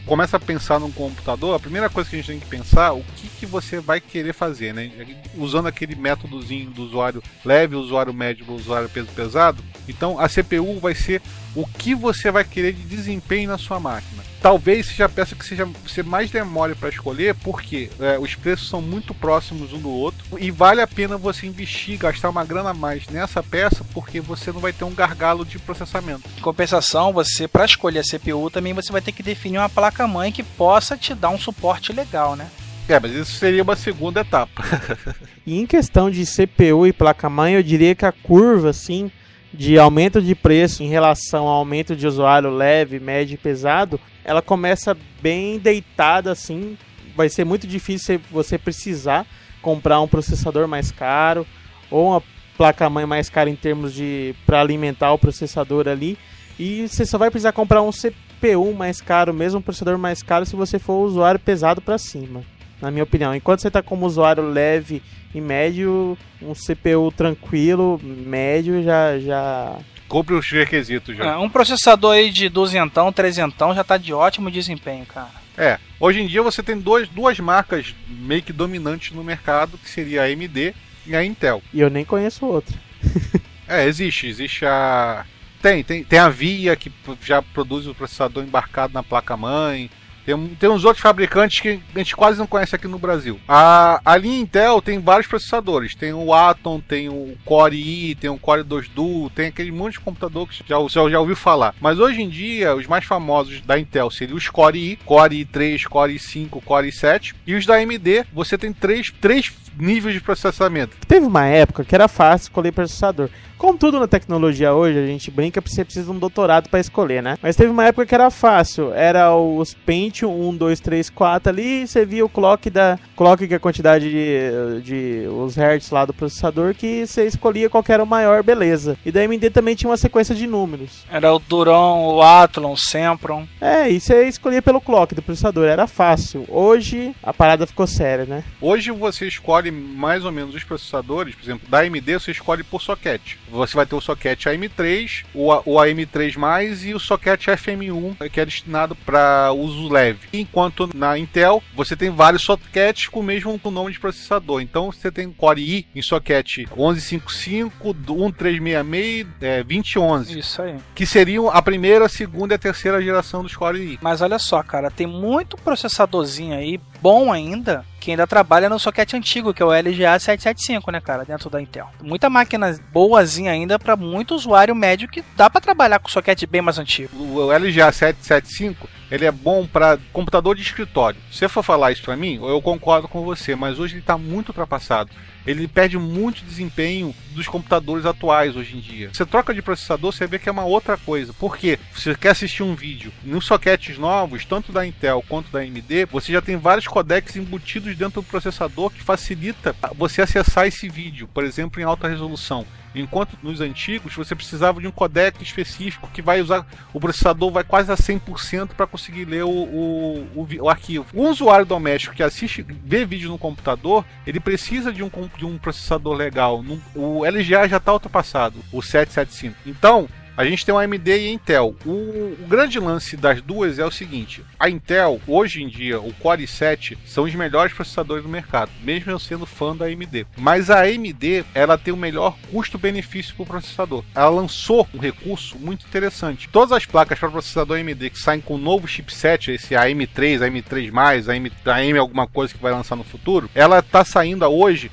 [0.06, 3.04] começa a pensar num computador, a primeira coisa que a gente tem que pensar, o
[3.16, 4.90] que, que você vai querer fazer, né?
[5.36, 9.62] Usando aquele métodozinho do usuário leve, usuário médio, usuário peso pesado.
[9.88, 11.22] Então a CPU vai ser
[11.54, 14.22] o que você vai querer de desempenho na sua máquina.
[14.40, 18.80] Talvez seja peça que seja, você mais demore para escolher, porque é, os preços são
[18.80, 22.74] muito próximos um do outro e vale a pena você investir, gastar uma grana a
[22.74, 26.28] mais nessa peça, porque você não vai ter um gargalo de processamento.
[26.36, 30.30] Em compensação, você, para escolher a CPU, também você vai ter que definir uma placa-mãe
[30.30, 32.48] que possa te dar um suporte legal, né?
[32.88, 34.64] É, mas isso seria uma segunda etapa.
[35.46, 39.10] E em questão de CPU e placa-mãe, eu diria que a curva, assim,
[39.50, 44.42] de aumento de preço em relação ao aumento de usuário leve, médio e pesado, ela
[44.42, 46.76] começa bem deitada, assim.
[47.16, 49.26] Vai ser muito difícil você precisar
[49.62, 51.46] comprar um processador mais caro
[51.90, 52.22] ou uma
[52.58, 56.18] placa-mãe mais cara em termos de para alimentar o processador ali.
[56.58, 60.44] E você só vai precisar comprar um CPU mais caro, mesmo um processador mais caro,
[60.44, 62.42] se você for usuário pesado para cima,
[62.80, 63.34] na minha opinião.
[63.34, 65.02] Enquanto você está como usuário leve
[65.34, 71.24] e médio, um CPU tranquilo, médio, já, já Compre os requisitos já.
[71.32, 75.30] É, um processador aí de duzentão, trezentão já tá de ótimo desempenho, cara.
[75.56, 79.90] É, hoje em dia você tem dois, duas marcas meio que dominantes no mercado, que
[79.90, 80.74] seria a AMD
[81.06, 81.62] e a Intel.
[81.74, 82.76] E eu nem conheço outra.
[83.70, 85.26] É, existe, existe a
[85.60, 86.90] tem, tem, tem a Via que
[87.22, 89.90] já produz o processador embarcado na placa-mãe.
[90.28, 93.40] Tem, tem uns outros fabricantes que a gente quase não conhece aqui no Brasil.
[93.48, 95.94] A, a linha Intel tem vários processadores.
[95.94, 99.94] Tem o Atom, tem o Core i, tem o Core 2 Duo, tem aquele monte
[99.94, 101.74] de computador que já, você já ouviu falar.
[101.80, 105.84] Mas hoje em dia, os mais famosos da Intel seriam os Core i, Core i3,
[105.84, 107.34] Core i5, Core i7.
[107.46, 110.96] E os da AMD, você tem três, três níveis de processamento.
[111.06, 113.30] Teve uma época que era fácil escolher processador.
[113.58, 116.78] Como tudo na tecnologia hoje, a gente brinca que você precisa de um doutorado para
[116.78, 117.36] escolher, né?
[117.42, 118.92] Mas teve uma época que era fácil.
[118.94, 123.54] Era os Pentium 1, 2, 3, 4 ali, você via o clock da clock que
[123.54, 127.92] é a quantidade de, de os hertz lá do processador que você escolhia qual que
[127.92, 128.96] era o maior, beleza.
[129.04, 131.04] E da AMD também tinha uma sequência de números.
[131.10, 133.44] Era o Duron, o Athlon, o Sempron.
[133.60, 136.44] É, e você escolhia pelo clock do processador, era fácil.
[136.48, 138.44] Hoje a parada ficou séria, né?
[138.60, 142.80] Hoje você escolhe mais ou menos os processadores, por exemplo, da AMD você escolhe por
[142.80, 143.34] socket.
[143.50, 148.44] Você vai ter o socket AM3, o, o AM3+, e o socket FM1, que é
[148.44, 150.28] destinado para uso leve.
[150.32, 154.60] Enquanto na Intel, você tem vários sockets com o mesmo nome de processador.
[154.60, 160.76] Então você tem Core i em socket 1155, 1366, é, 2011, Isso aí.
[160.94, 163.98] que seriam a primeira, a segunda e a terceira geração dos Core i.
[164.00, 169.14] Mas olha só, cara, tem muito processadorzinho aí, bom ainda, que ainda trabalha no socket
[169.14, 171.88] antigo, que é o LGA 775, né, cara, dentro da Intel.
[172.02, 176.62] Muita máquina boazinha ainda para muito usuário médio que dá para trabalhar com socket bem
[176.62, 177.10] mais antigo.
[177.16, 181.18] o LGA 775 ele é bom para computador de escritório.
[181.30, 184.18] Se você for falar isso para mim, eu concordo com você, mas hoje ele está
[184.18, 185.10] muito ultrapassado
[185.46, 189.10] ele perde muito desempenho dos computadores atuais hoje em dia.
[189.12, 191.32] Você troca de processador, você vê que é uma outra coisa.
[191.32, 191.78] Por quê?
[191.94, 196.32] Você quer assistir um vídeo nos sockets novos, tanto da Intel quanto da AMD, você
[196.32, 201.44] já tem vários codecs embutidos dentro do processador que facilita você acessar esse vídeo, por
[201.44, 202.66] exemplo, em alta resolução.
[202.94, 207.62] Enquanto nos antigos você precisava de um codec específico que vai usar o processador vai
[207.62, 211.06] quase a 100% para conseguir ler o, o, o, o, arquivo.
[211.14, 215.58] Um usuário doméstico que assiste, vê vídeo no computador, ele precisa de um, de um
[215.58, 216.64] processador legal.
[216.94, 219.56] O LGA já está ultrapassado, o 775.
[219.66, 221.74] Então, a gente tem o AMD e a Intel.
[221.84, 226.14] O, o, grande lance das duas é o seguinte: a Intel, hoje em dia, o
[226.14, 230.28] Core i7 são os melhores processadores do mercado, mesmo eu sendo fã da AMD.
[230.36, 234.04] Mas a AMD, ela tem o melhor custo-benefício para o processador.
[234.14, 236.48] Ela lançou um recurso muito interessante.
[236.48, 241.28] Todas as placas para processador AMD que saem com o novo chipset, esse AM3, AM3+,
[241.28, 244.88] AM, AM alguma coisa que vai lançar no futuro, ela está saindo hoje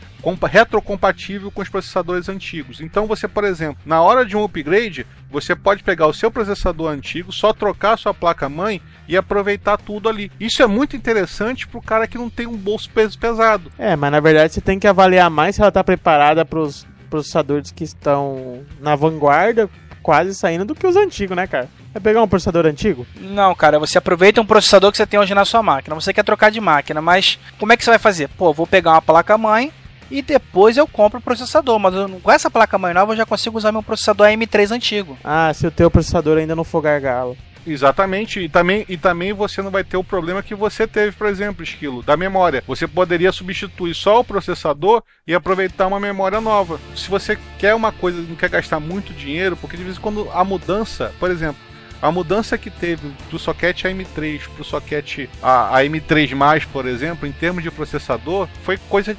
[0.48, 2.82] retrocompatível com os processadores antigos.
[2.82, 5.06] Então você, por exemplo, na hora de um upgrade,
[5.36, 10.08] você pode pegar o seu processador antigo, só trocar a sua placa-mãe e aproveitar tudo
[10.08, 10.32] ali.
[10.40, 13.72] Isso é muito interessante para o cara que não tem um bolso peso pesado.
[13.78, 16.88] É, mas na verdade você tem que avaliar mais se ela está preparada para os
[17.10, 19.70] processadores que estão na vanguarda,
[20.02, 21.68] quase saindo do que os antigos, né, cara?
[21.94, 23.06] É pegar um processador antigo?
[23.20, 25.96] Não, cara, você aproveita um processador que você tem hoje na sua máquina.
[25.96, 28.30] Você quer trocar de máquina, mas como é que você vai fazer?
[28.30, 29.72] Pô, vou pegar uma placa-mãe,
[30.10, 31.80] e depois eu compro o processador.
[31.80, 35.18] Mas eu, com essa placa mãe nova eu já consigo usar meu processador AM3 antigo.
[35.24, 37.38] Ah, se o teu processador ainda não for gargalo.
[37.68, 41.26] Exatamente, e também, e também você não vai ter o problema que você teve, por
[41.26, 42.64] exemplo, Esquilo, da memória.
[42.68, 46.80] Você poderia substituir só o processador e aproveitar uma memória nova.
[46.96, 50.30] Se você quer uma coisa, não quer gastar muito dinheiro, porque de vez em quando
[50.32, 51.60] a mudança, por exemplo,
[52.02, 57.28] a mudança que teve do socket AM3 para o socket a, a M3+, por exemplo,
[57.28, 59.16] em termos de processador, foi coisa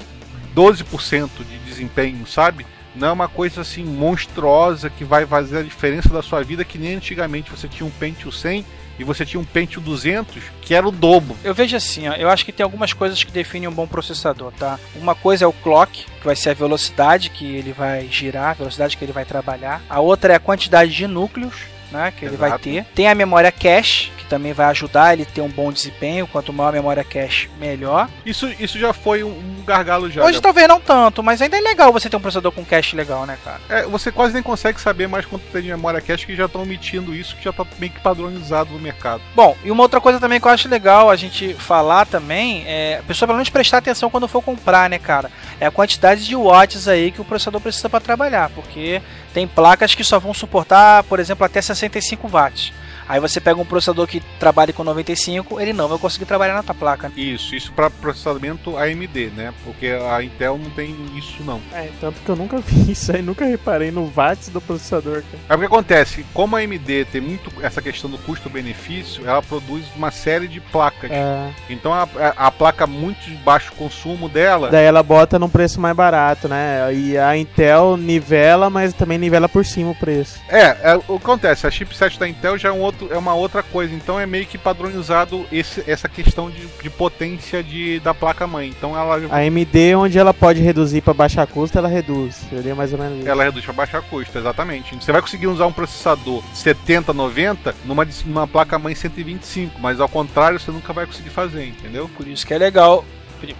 [0.56, 2.66] 12% de desempenho, sabe?
[2.94, 6.78] Não é uma coisa assim monstruosa que vai fazer a diferença da sua vida que
[6.78, 8.64] nem antigamente você tinha um Pentium 100
[8.98, 11.36] e você tinha um Pentium 200 que era o dobro.
[11.44, 14.50] Eu vejo assim, ó, eu acho que tem algumas coisas que definem um bom processador,
[14.52, 14.80] tá?
[14.94, 18.54] Uma coisa é o clock, que vai ser a velocidade que ele vai girar, a
[18.54, 19.82] velocidade que ele vai trabalhar.
[19.90, 21.54] A outra é a quantidade de núcleos,
[21.92, 22.26] né, que Exato.
[22.26, 22.84] ele vai ter.
[22.94, 26.26] Tem a memória cache, também vai ajudar ele a ter um bom desempenho.
[26.26, 28.08] Quanto maior a memória cache, melhor.
[28.24, 30.22] Isso, isso já foi um, gargalo já.
[30.22, 30.40] Hoje já...
[30.40, 33.36] talvez não tanto, mas ainda é legal você ter um processador com cache legal, né,
[33.44, 33.60] cara?
[33.68, 36.62] É, você quase nem consegue saber mais quanto tem de memória cache que já estão
[36.62, 39.20] omitindo isso, que já tá meio que padronizado no mercado.
[39.34, 42.98] Bom, e uma outra coisa também que eu acho legal a gente falar também é
[43.00, 45.30] a pessoa pelo menos prestar atenção quando for comprar, né, cara?
[45.60, 49.02] É a quantidade de watts aí que o processador precisa para trabalhar, porque
[49.34, 52.72] tem placas que só vão suportar, por exemplo, até 65 watts.
[53.08, 56.62] Aí você pega um processador que trabalha com 95, ele não vai conseguir trabalhar na
[56.62, 57.12] tua placa.
[57.16, 59.52] Isso, isso para processamento AMD, né?
[59.64, 61.60] Porque a Intel não tem isso não.
[61.72, 65.22] É, tanto que eu nunca vi isso aí, nunca reparei no watts do processador.
[65.22, 65.42] Cara.
[65.48, 69.84] É o que acontece, como a AMD tem muito essa questão do custo-benefício, ela produz
[69.94, 71.10] uma série de placas.
[71.10, 71.50] É.
[71.70, 74.70] Então a, a, a, placa muito de baixo consumo dela.
[74.70, 76.92] Daí ela bota num preço mais barato, né?
[76.92, 80.40] E a Intel nivela, mas também nivela por cima o preço.
[80.48, 83.18] É, é o que acontece, a chipset da Intel já é um outro outro, é
[83.18, 83.94] uma outra coisa.
[83.94, 88.68] Então é meio que padronizado esse, essa questão de, de potência de, da placa-mãe.
[88.68, 89.16] Então ela.
[89.30, 92.36] A AMD, onde ela pode reduzir para baixar custo, ela reduz.
[92.48, 93.28] Seria mais ou menos isso.
[93.28, 94.94] Ela reduz para baixar custo, exatamente.
[94.94, 100.58] Você vai conseguir usar um processador 70, 90 numa, numa placa-mãe 125, mas ao contrário,
[100.58, 102.10] você nunca vai conseguir fazer, entendeu?
[102.16, 103.04] Por isso que é legal.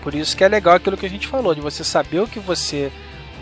[0.02, 2.40] Por isso que é legal aquilo que a gente falou, de você saber o que
[2.40, 2.90] você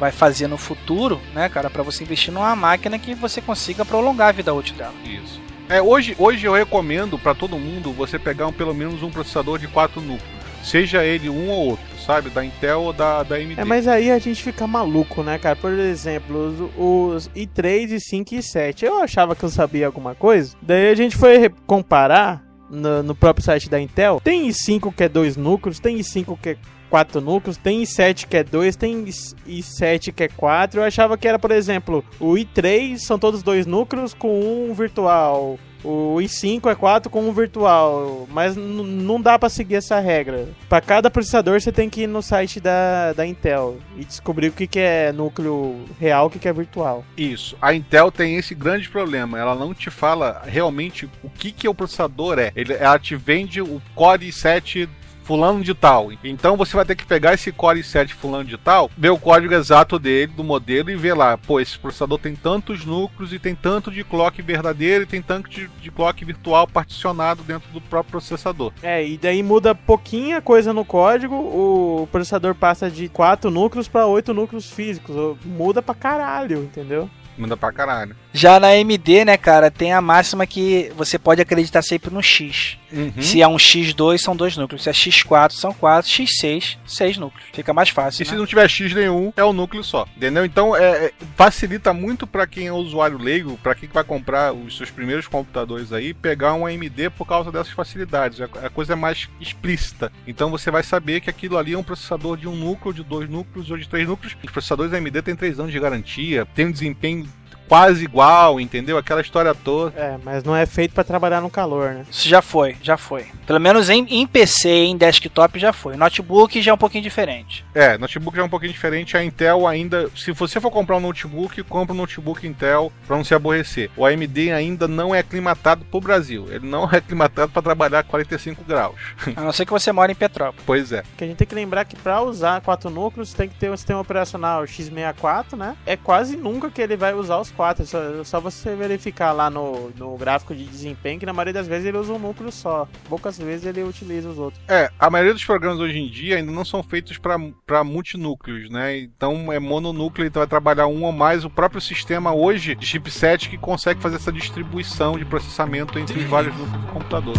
[0.00, 4.30] vai fazer no futuro, né, cara, para você investir numa máquina que você consiga prolongar
[4.30, 4.94] a vida útil dela.
[5.04, 5.43] Isso.
[5.68, 9.58] É, hoje, hoje eu recomendo para todo mundo você pegar um, pelo menos um processador
[9.58, 10.44] de quatro núcleos.
[10.62, 12.30] Seja ele um ou outro, sabe?
[12.30, 13.60] Da Intel ou da, da AMD.
[13.60, 15.56] É, mas aí a gente fica maluco, né, cara?
[15.56, 18.82] Por exemplo, os, os i3, i5 e i7.
[18.82, 20.56] Eu achava que eu sabia alguma coisa.
[20.62, 24.20] Daí a gente foi comparar no, no, próprio site da Intel.
[24.24, 26.56] Tem i5 que é dois núcleos, tem i5 que é
[26.90, 30.80] quatro núcleos, tem i7 que é 2, tem i7 que é 4.
[30.80, 35.58] Eu achava que era, por exemplo, o i3 são todos dois núcleos com um virtual.
[35.84, 40.48] O i5 é 4 com um virtual, mas não dá para seguir essa regra.
[40.66, 44.52] Para cada processador você tem que ir no site da, da Intel e descobrir o
[44.52, 47.04] que, que é núcleo real, o que, que é virtual.
[47.18, 47.54] Isso.
[47.60, 49.38] A Intel tem esse grande problema.
[49.38, 52.50] Ela não te fala realmente o que, que o processador é.
[52.80, 54.88] Ela te vende o Core i7
[55.24, 56.10] fulano de tal.
[56.22, 59.54] Então você vai ter que pegar esse Core i7 fulano de tal, ver o código
[59.54, 63.54] exato dele, do modelo e ver lá, pô, esse processador tem tantos núcleos e tem
[63.54, 68.12] tanto de clock verdadeiro e tem tanto de, de clock virtual particionado dentro do próprio
[68.12, 68.72] processador.
[68.82, 74.06] É, e daí muda pouquinha coisa no código, o processador passa de 4 núcleos para
[74.06, 75.36] 8 núcleos físicos.
[75.44, 77.08] Muda pra caralho, entendeu?
[77.36, 78.14] Muda pra caralho.
[78.32, 82.76] Já na AMD, né, cara, tem a máxima que você pode acreditar sempre no X.
[82.92, 83.12] Uhum.
[83.20, 84.82] Se é um X2, são dois núcleos.
[84.82, 86.10] Se é X4, são quatro.
[86.10, 87.44] X6, seis núcleos.
[87.52, 88.22] Fica mais fácil.
[88.22, 88.30] E né?
[88.30, 90.06] se não tiver X nenhum, é um núcleo só.
[90.16, 90.44] Entendeu?
[90.44, 94.52] Então é, é- facilita muito pra quem é usuário leigo, pra quem que vai comprar
[94.52, 98.40] os seus primeiros computadores aí, pegar um AMD por causa dessas facilidades.
[98.40, 100.12] A, a coisa é mais explícita.
[100.26, 103.28] Então você vai saber que aquilo ali é um processador de um núcleo, de dois
[103.28, 104.36] núcleos ou de três núcleos.
[104.42, 107.23] Os processadores AMD têm três anos de garantia, tem um desempenho
[107.68, 108.98] quase igual, entendeu?
[108.98, 109.98] Aquela história toda.
[109.98, 112.06] É, mas não é feito pra trabalhar no calor, né?
[112.10, 113.26] Isso já foi, já foi.
[113.46, 115.96] Pelo menos em, em PC, em desktop já foi.
[115.96, 117.64] Notebook já é um pouquinho diferente.
[117.74, 119.16] É, notebook já é um pouquinho diferente.
[119.16, 123.24] A Intel ainda, se você for comprar um notebook, compra um notebook Intel pra não
[123.24, 123.90] se aborrecer.
[123.96, 126.46] O AMD ainda não é aclimatado pro Brasil.
[126.50, 128.94] Ele não é aclimatado pra trabalhar a 45 graus.
[129.34, 130.64] A não ser que você mora em Petrópolis.
[130.66, 131.02] pois é.
[131.02, 133.76] Porque a gente tem que lembrar que pra usar quatro núcleos tem que ter um
[133.76, 135.76] sistema operacional x64, né?
[135.86, 137.63] É quase nunca que ele vai usar os quatro.
[137.70, 141.52] É só, é só você verificar lá no, no gráfico de desempenho que na maioria
[141.52, 142.88] das vezes ele usa um núcleo só.
[143.08, 144.62] Poucas vezes ele utiliza os outros.
[144.68, 148.98] É, a maioria dos programas hoje em dia ainda não são feitos para multinúcleos, né?
[148.98, 151.44] Então é mononúcleo, então vai trabalhar um ou mais.
[151.44, 156.24] O próprio sistema hoje de chipset que consegue fazer essa distribuição de processamento entre os
[156.24, 157.34] vários núcleos do computador.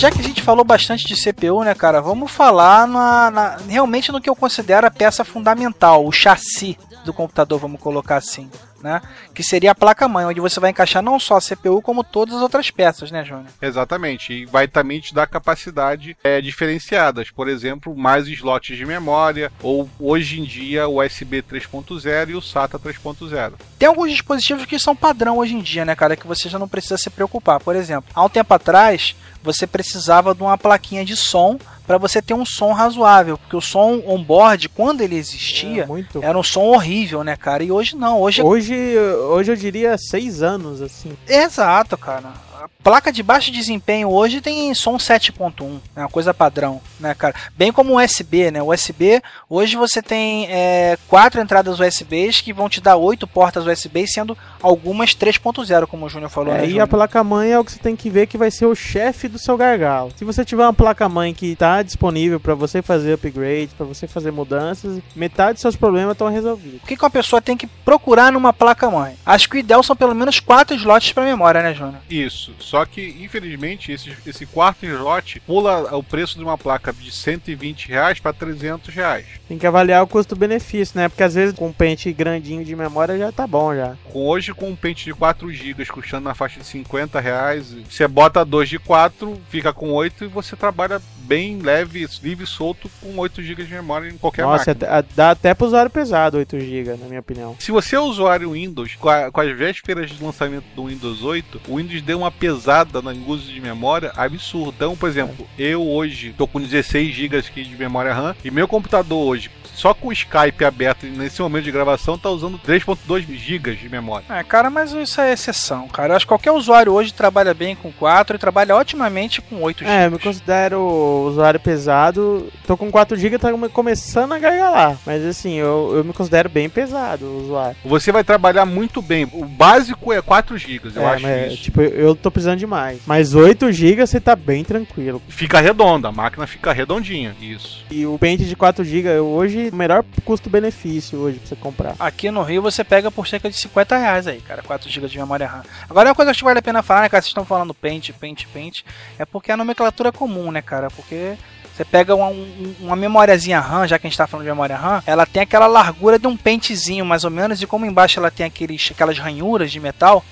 [0.00, 4.10] Já que a gente falou bastante de CPU, né, cara, vamos falar na, na- realmente
[4.10, 8.48] no que eu considero a peça fundamental, o chassi do computador, vamos colocar assim,
[8.82, 9.00] né?
[9.34, 12.42] Que seria a placa-mãe, onde você vai encaixar não só a CPU, como todas as
[12.42, 13.46] outras peças, né, Júnior?
[13.60, 19.52] Exatamente, e vai também te dar capacidade é, diferenciadas, por exemplo, mais slots de memória,
[19.62, 23.52] ou hoje em dia o USB 3.0 e o SATA 3.0.
[23.78, 26.68] Tem alguns dispositivos que são padrão hoje em dia, né, cara, que você já não
[26.68, 27.60] precisa se preocupar.
[27.60, 31.58] Por exemplo, há um tempo atrás, você precisava de uma plaquinha de som
[31.90, 36.22] para você ter um som razoável, porque o som on-board, quando ele existia, É, muito.
[36.22, 37.64] era um som horrível, né, cara?
[37.64, 38.96] E hoje não, hoje é Hoje,
[39.28, 41.10] hoje eu diria seis anos, assim.
[41.28, 42.32] Exato, cara.
[42.60, 47.34] A placa de baixo desempenho hoje tem som 7.1, é uma coisa padrão, né, cara?
[47.56, 48.60] Bem como o USB, né?
[48.60, 53.66] O USB, hoje você tem é, quatro entradas USBs que vão te dar oito portas
[53.66, 57.64] USB, sendo algumas 3.0, como o Júnior falou, É, né, e a placa-mãe é o
[57.64, 60.12] que você tem que ver que vai ser o chefe do seu gargalo.
[60.14, 64.32] Se você tiver uma placa-mãe que está disponível para você fazer upgrade, para você fazer
[64.32, 66.82] mudanças, metade dos seus problemas estão resolvidos.
[66.82, 69.14] O que, que uma pessoa tem que procurar numa placa-mãe?
[69.24, 72.02] Acho que o ideal são pelo menos quatro slots para memória, né, Júnior?
[72.10, 72.49] Isso.
[72.58, 77.88] Só que, infelizmente, esse, esse quarto slot pula o preço de uma placa de 120
[77.88, 79.26] reais para 300 reais.
[79.48, 81.08] Tem que avaliar o custo-benefício, né?
[81.08, 83.96] Porque às vezes com um pente grandinho de memória já tá bom já.
[84.04, 88.06] Com, hoje, com um pente de 4 GB custando na faixa de 50 reais, você
[88.06, 92.90] bota dois de 4, fica com 8 e você trabalha bem leve, livre e solto
[93.00, 94.88] com 8 GB de memória em qualquer Nossa, máquina.
[94.88, 97.54] até- a- dá até pro usuário pesado 8 GB, na minha opinião.
[97.60, 101.60] Se você é usuário Windows, com, a- com as vésperas de lançamento do Windows 8,
[101.68, 104.74] o Windows deu uma pesada no uso de memória absurda.
[104.86, 108.66] Então, por exemplo, eu hoje tô com 16 GB aqui de memória RAM e meu
[108.66, 109.48] computador hoje,
[109.80, 114.26] só com o Skype aberto nesse momento de gravação, tá usando 3.2 GB de memória.
[114.28, 116.12] É, cara, mas isso é exceção, cara.
[116.12, 119.84] Eu acho que qualquer usuário hoje trabalha bem com 4 e trabalha otimamente com 8
[119.84, 120.24] É, eu me GB.
[120.24, 120.80] considero
[121.26, 122.50] usuário pesado.
[122.66, 124.98] Tô com 4 GB, tá come- começando a gargalar.
[125.06, 127.76] Mas assim, eu, eu me considero bem pesado o usuário.
[127.84, 129.28] Você vai trabalhar muito bem.
[129.32, 131.62] O básico é 4 GB, eu É, acho mas, isso.
[131.62, 133.00] Tipo, eu tô precisando de mais.
[133.06, 135.22] Mas 8 GB você tá bem tranquilo.
[135.28, 137.34] Fica redonda, a máquina fica redondinha.
[137.40, 137.84] Isso.
[137.90, 141.94] E o pente de 4 GB hoje, o melhor custo-benefício hoje pra você comprar.
[141.98, 145.18] Aqui no Rio você pega por cerca de 50 reais aí, cara, 4 GB de
[145.18, 145.62] memória RAM.
[145.88, 147.20] Agora uma coisa que vale a pena falar, né, cara?
[147.22, 148.84] Vocês estão falando pente, pente, pente,
[149.18, 150.90] é porque é a nomenclatura comum, né, cara?
[150.90, 151.36] Porque
[151.74, 154.76] você pega uma, um- uma memóriazinha RAM, já que a gente tá falando de memória
[154.76, 158.30] RAM, ela tem aquela largura de um pentezinho, mais ou menos, e como embaixo ela
[158.30, 160.24] tem aqueles, aquelas ranhuras de metal,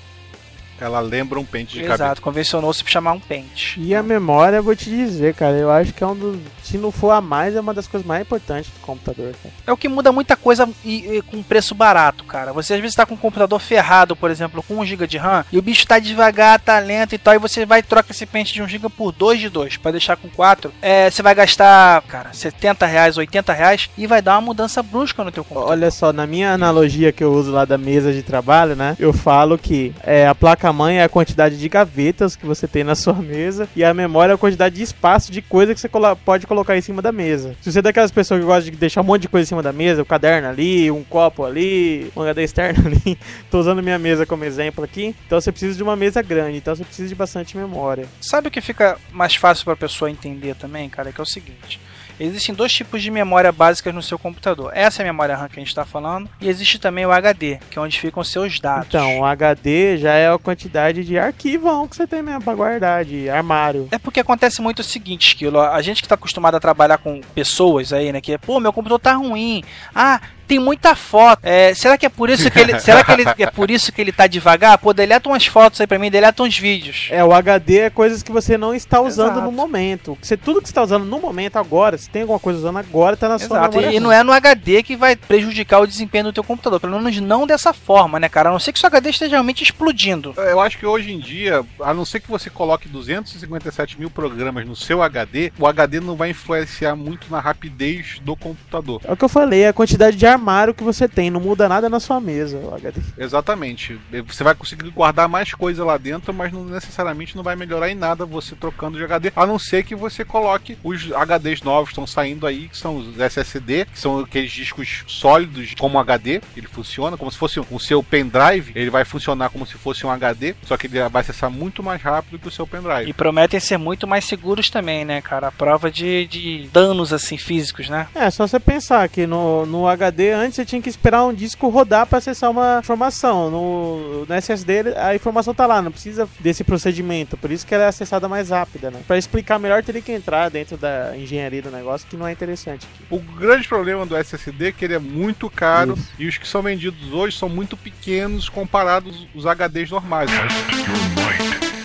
[0.79, 1.95] Ela lembra um pente de cabelo.
[1.95, 3.79] exato, convencionou-se por chamar um pente.
[3.79, 6.37] E a memória, eu vou te dizer, cara, eu acho que é um dos.
[6.63, 9.53] Se não for a mais, é uma das coisas mais importantes do computador, cara.
[9.65, 12.53] É o que muda muita coisa e, e com preço barato, cara.
[12.53, 15.45] Você às vezes tá com um computador ferrado, por exemplo, com 1 GB de RAM,
[15.51, 18.25] e o bicho tá devagar, tá lento e tal, e você vai e troca esse
[18.25, 20.71] pente de 1 GB por 2 de 2 para deixar com 4.
[20.81, 25.23] É, você vai gastar, cara, 70 reais, 80 reais e vai dar uma mudança brusca
[25.23, 25.71] no teu computador.
[25.71, 28.95] Olha só, na minha analogia que eu uso lá da mesa de trabalho, né?
[28.99, 32.83] Eu falo que é, a placa placa-mãe é a quantidade de gavetas que você tem
[32.83, 33.67] na sua mesa.
[33.75, 35.89] E a memória é a quantidade de espaço de coisa que você
[36.23, 37.55] pode colocar em cima da mesa.
[37.61, 39.63] Se você é daquelas pessoas que gostam de deixar um monte de coisa em cima
[39.63, 43.17] da mesa, um caderno ali, um copo ali, um HD externo ali.
[43.49, 45.15] Tô usando minha mesa como exemplo aqui.
[45.25, 46.57] Então você precisa de uma mesa grande.
[46.57, 48.07] Então você precisa de bastante memória.
[48.21, 51.11] Sabe o que fica mais fácil para a pessoa entender também, cara?
[51.11, 51.79] Que é o seguinte.
[52.19, 54.71] Existem dois tipos de memória básicas no seu computador.
[54.75, 56.29] Essa é a memória RAM que a gente está falando.
[56.41, 58.87] E existe também o HD, que é onde ficam seus dados.
[58.87, 63.05] Então, o HD já é a quantidade de arquivão que você tem mesmo pra guardar,
[63.05, 63.87] de armário.
[63.91, 65.59] É porque acontece muito o seguinte, Esquilo.
[65.59, 68.19] A gente que está acostumado a trabalhar com pessoas aí, né?
[68.19, 69.63] Que é, pô, meu computador tá ruim.
[69.93, 70.19] Ah,
[70.49, 71.41] tem muita foto.
[71.43, 72.77] É, será que é por isso que ele.
[72.81, 74.79] será que ele é por isso que ele tá devagar?
[74.79, 77.07] Pô, deleta umas fotos aí pra mim, deleta uns vídeos.
[77.11, 79.45] É, o HD é coisas que você não está usando Exato.
[79.45, 80.17] no momento.
[80.19, 83.15] Você, tudo que você está usando no momento agora, se tem alguma coisa usando agora,
[83.15, 83.95] tá na sua Exato, memória.
[83.95, 87.19] e não é no HD que vai prejudicar o desempenho do teu computador, pelo menos
[87.19, 88.49] não dessa forma, né, cara?
[88.49, 90.33] A não ser que seu HD esteja realmente explodindo.
[90.35, 94.65] Eu acho que hoje em dia, a não ser que você coloque 257 mil programas
[94.65, 99.01] no seu HD, o HD não vai influenciar muito na rapidez do computador.
[99.03, 101.67] É o que eu falei, é a quantidade de armário que você tem, não muda
[101.67, 103.01] nada na sua mesa, o HD.
[103.17, 103.99] Exatamente.
[104.25, 107.95] Você vai conseguir guardar mais coisa lá dentro, mas não necessariamente não vai melhorar em
[107.95, 111.93] nada você trocando de HD, a não ser que você coloque os HDs novos que
[111.93, 116.67] estão saindo aí, que são os SSD, que são aqueles discos sólidos como HD, ele
[116.67, 120.55] funciona como se fosse o seu pendrive, ele vai funcionar como se fosse um HD,
[120.63, 123.09] só que ele vai acessar muito mais rápido que o seu pendrive.
[123.09, 125.47] E prometem ser muito mais seguros também, né, cara?
[125.47, 128.07] A prova de, de danos, assim, físicos, né?
[128.15, 131.67] É, só você pensar que no, no HD antes você tinha que esperar um disco
[131.69, 133.49] rodar para acessar uma informação.
[133.49, 137.37] No, no SSD a informação tá lá, não precisa desse procedimento.
[137.37, 139.01] Por isso que ela é acessada mais rápida, né?
[139.07, 142.87] Pra explicar melhor, teria que entrar dentro da engenharia do negócio, que não é interessante
[142.87, 143.03] aqui.
[143.09, 146.09] O grande problema do SSD é que ele é muito caro Isso.
[146.19, 150.29] e os que são vendidos hoje são muito pequenos comparados aos HDs normais.
[150.29, 151.78] Test your might.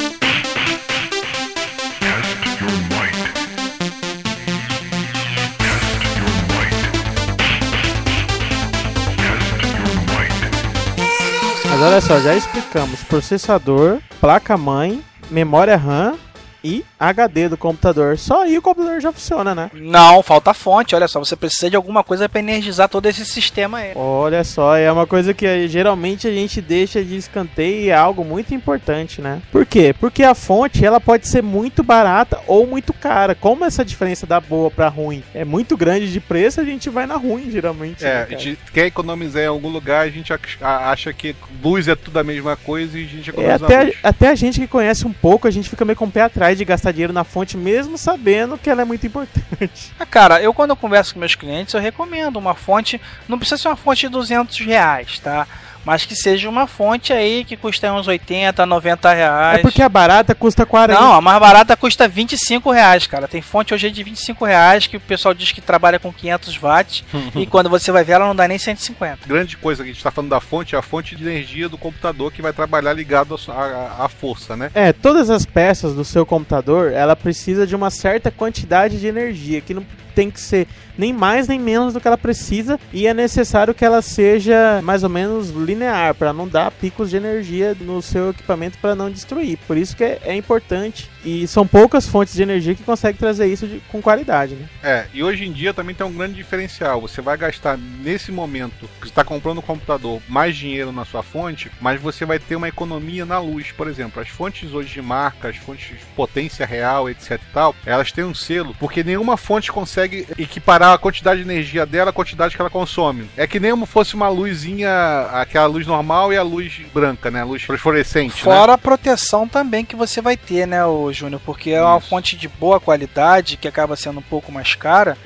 [11.84, 13.02] Olha só, já explicamos.
[13.04, 16.16] Processador, placa-mãe, memória RAM
[16.62, 18.18] e HD do computador.
[18.18, 19.70] Só aí o computador já funciona, né?
[19.74, 23.24] Não, falta a fonte, olha só, você precisa de alguma coisa para energizar todo esse
[23.24, 23.92] sistema aí.
[23.94, 28.24] Olha só, é uma coisa que geralmente a gente deixa de escanteio e é algo
[28.24, 29.40] muito importante, né?
[29.52, 29.94] Por quê?
[29.98, 33.34] Porque a fonte ela pode ser muito barata ou muito cara.
[33.34, 37.06] Como essa diferença da boa pra ruim é muito grande de preço, a gente vai
[37.06, 38.02] na ruim, geralmente.
[38.02, 38.38] né, É, a cara?
[38.38, 42.18] gente quer economizar em algum lugar, a gente ac- a- acha que luz é tudo
[42.18, 43.96] a mesma coisa e a gente É, economiza até, luz.
[44.02, 46.56] até a gente que conhece um pouco, a gente fica meio com o pé atrás
[46.58, 49.92] de gastar dinheiro na fonte, mesmo sabendo que ela é muito importante.
[49.98, 53.60] Ah, cara, eu quando eu converso com meus clientes, eu recomendo uma fonte, não precisa
[53.60, 55.46] ser uma fonte de 200 reais, tá?
[55.84, 59.58] Mas que seja uma fonte aí que custa uns 80, 90 reais.
[59.58, 60.98] É porque a barata custa 40.
[61.00, 63.28] Não, a mais barata custa 25 reais, cara.
[63.28, 67.04] Tem fonte hoje de 25 reais que o pessoal diz que trabalha com 500 watts
[67.36, 69.26] e quando você vai ver ela não dá nem 150.
[69.26, 71.76] grande coisa que a gente está falando da fonte é a fonte de energia do
[71.76, 73.54] computador que vai trabalhar ligado à sua-
[73.98, 74.70] à à força, né?
[74.74, 79.60] É, todas as peças do seu computador, ela precisa de uma certa quantidade de energia,
[79.60, 79.84] que não
[80.14, 83.84] tem que ser nem mais nem menos do que ela precisa e é necessário que
[83.84, 88.78] ela seja mais ou menos linear para não dar picos de energia no seu equipamento
[88.78, 89.58] para não destruir.
[89.66, 93.46] Por isso que é, é importante e são poucas fontes de energia que conseguem trazer
[93.46, 94.68] isso de- com qualidade, né?
[94.82, 97.00] É, e hoje em dia também tem um grande diferencial.
[97.00, 101.70] Você vai gastar nesse momento que está comprando um computador mais dinheiro na sua fonte,
[101.80, 104.22] mas você vai ter uma economia na luz, por exemplo.
[104.22, 108.22] As fontes hoje de marca, as fontes de potência real, etc e tal, elas têm
[108.24, 112.60] um selo, porque nenhuma fonte consegue equiparar a quantidade de energia dela à quantidade que
[112.60, 113.28] ela consome.
[113.36, 114.90] É que nem fosse uma luzinha,
[115.32, 117.42] aquela luz normal e a luz branca, né?
[117.42, 118.42] A luz fluorescente, né?
[118.42, 121.40] Fora a proteção também que você vai ter, né, ô Júnior?
[121.44, 122.08] Porque é uma Isso.
[122.08, 125.16] fonte de boa qualidade que acaba sendo um pouco mais cara.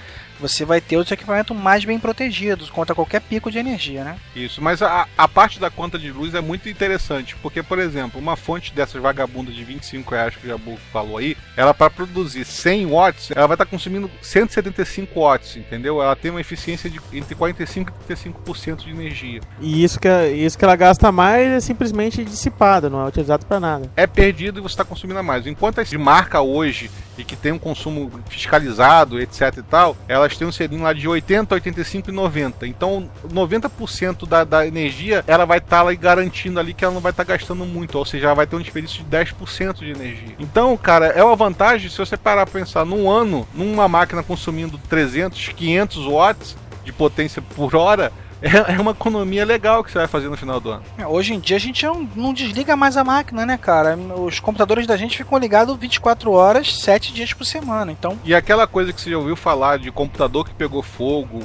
[0.40, 4.16] Você vai ter os equipamentos mais bem protegidos contra qualquer pico de energia, né?
[4.34, 8.20] Isso, mas a, a parte da conta de luz é muito interessante, porque, por exemplo,
[8.20, 12.44] uma fonte dessas vagabundas de 25 reais que o Jabu falou aí, ela para produzir
[12.44, 16.02] 100 watts, ela vai estar consumindo 175 watts, entendeu?
[16.02, 19.40] Ela tem uma eficiência de entre 45 e 35% de energia.
[19.60, 23.60] E isso que, isso que ela gasta mais é simplesmente dissipado, não é utilizado para
[23.60, 23.90] nada.
[23.96, 25.46] É perdido e você está consumindo a mais.
[25.46, 30.36] Enquanto as de marca hoje e que tem um consumo fiscalizado, etc e tal, elas
[30.36, 32.66] têm um selinho lá de 80, 85 e 90.
[32.66, 37.10] Então, 90% da, da energia, ela vai estar lá garantindo ali que ela não vai
[37.10, 40.36] estar gastando muito, ou seja, ela vai ter um desperdício de 10% de energia.
[40.38, 44.78] Então, cara, é uma vantagem se você parar para pensar num ano, numa máquina consumindo
[44.88, 48.12] 300, 500 watts de potência por hora,
[48.42, 50.82] é, é uma economia legal que você vai fazer no final do ano.
[50.96, 53.96] É, Hoje em dia a gente não, não desliga mais a máquina, né, cara?
[53.96, 57.92] Os computadores da gente ficam ligados 24 horas, 7 dias por semana.
[57.92, 61.40] Então, E aquela coisa que você já ouviu falar de computador que pegou fogo,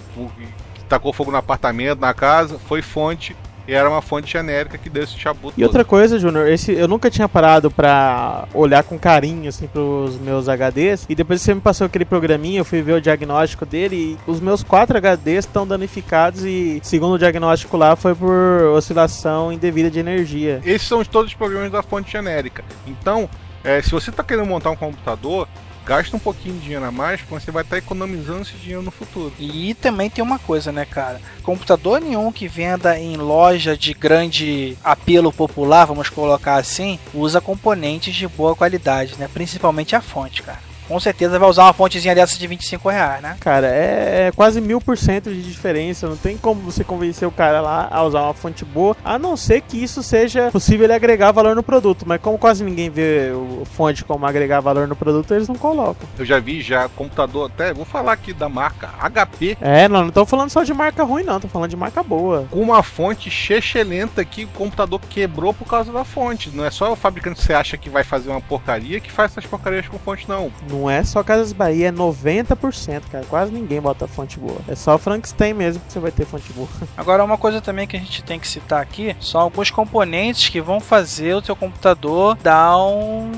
[0.75, 3.35] que tacou fogo no apartamento, na casa, foi fonte.
[3.67, 5.53] E era uma fonte genérica que deu esse chabuto.
[5.57, 5.63] E todo.
[5.63, 10.47] outra coisa, Júnior, esse eu nunca tinha parado pra olhar com carinho assim pros meus
[10.47, 11.05] HDs.
[11.07, 14.29] E depois que você me passou aquele programinha, eu fui ver o diagnóstico dele e
[14.29, 18.31] os meus quatro HDs estão danificados e segundo o diagnóstico lá foi por
[18.75, 20.61] oscilação indevida de energia.
[20.65, 22.63] Esses são todos os problemas da fonte genérica.
[22.87, 23.29] Então,
[23.63, 25.47] é, se você está querendo montar um computador,
[25.85, 28.91] gasta um pouquinho de dinheiro a mais, porque você vai estar economizando esse dinheiro no
[28.91, 29.33] futuro.
[29.39, 31.21] E também tem uma coisa, né, cara?
[31.41, 38.15] Computador nenhum que venda em loja de grande apelo popular, vamos colocar assim, usa componentes
[38.15, 39.29] de boa qualidade, né?
[39.31, 40.72] Principalmente a fonte, cara.
[40.87, 43.37] Com certeza vai usar uma fontezinha dessa de 25 reais, né?
[43.39, 46.07] Cara, é, é quase mil por cento de diferença.
[46.07, 49.35] Não tem como você convencer o cara lá a usar uma fonte boa, a não
[49.37, 52.03] ser que isso seja possível ele agregar valor no produto.
[52.07, 56.07] Mas como quase ninguém vê o fonte como agregar valor no produto, eles não colocam.
[56.17, 60.11] Eu já vi já computador, até vou falar aqui da marca HP, É, não, não
[60.11, 62.45] tô falando só de marca ruim, não, tô falando de marca boa.
[62.49, 66.49] com uma fonte chechelenta que o computador quebrou por causa da fonte.
[66.53, 69.31] Não é só o fabricante que você acha que vai fazer uma porcaria que faz
[69.31, 70.51] essas porcarias com fonte, não.
[70.69, 73.25] Não é só Casas Bahia, é 90%, cara.
[73.25, 74.57] Quase ninguém bota fonte boa.
[74.67, 76.67] É só Frankenstein mesmo que você vai ter fonte boa.
[76.97, 80.61] Agora, uma coisa também que a gente tem que citar aqui são alguns componentes que
[80.61, 83.31] vão fazer o seu computador dar um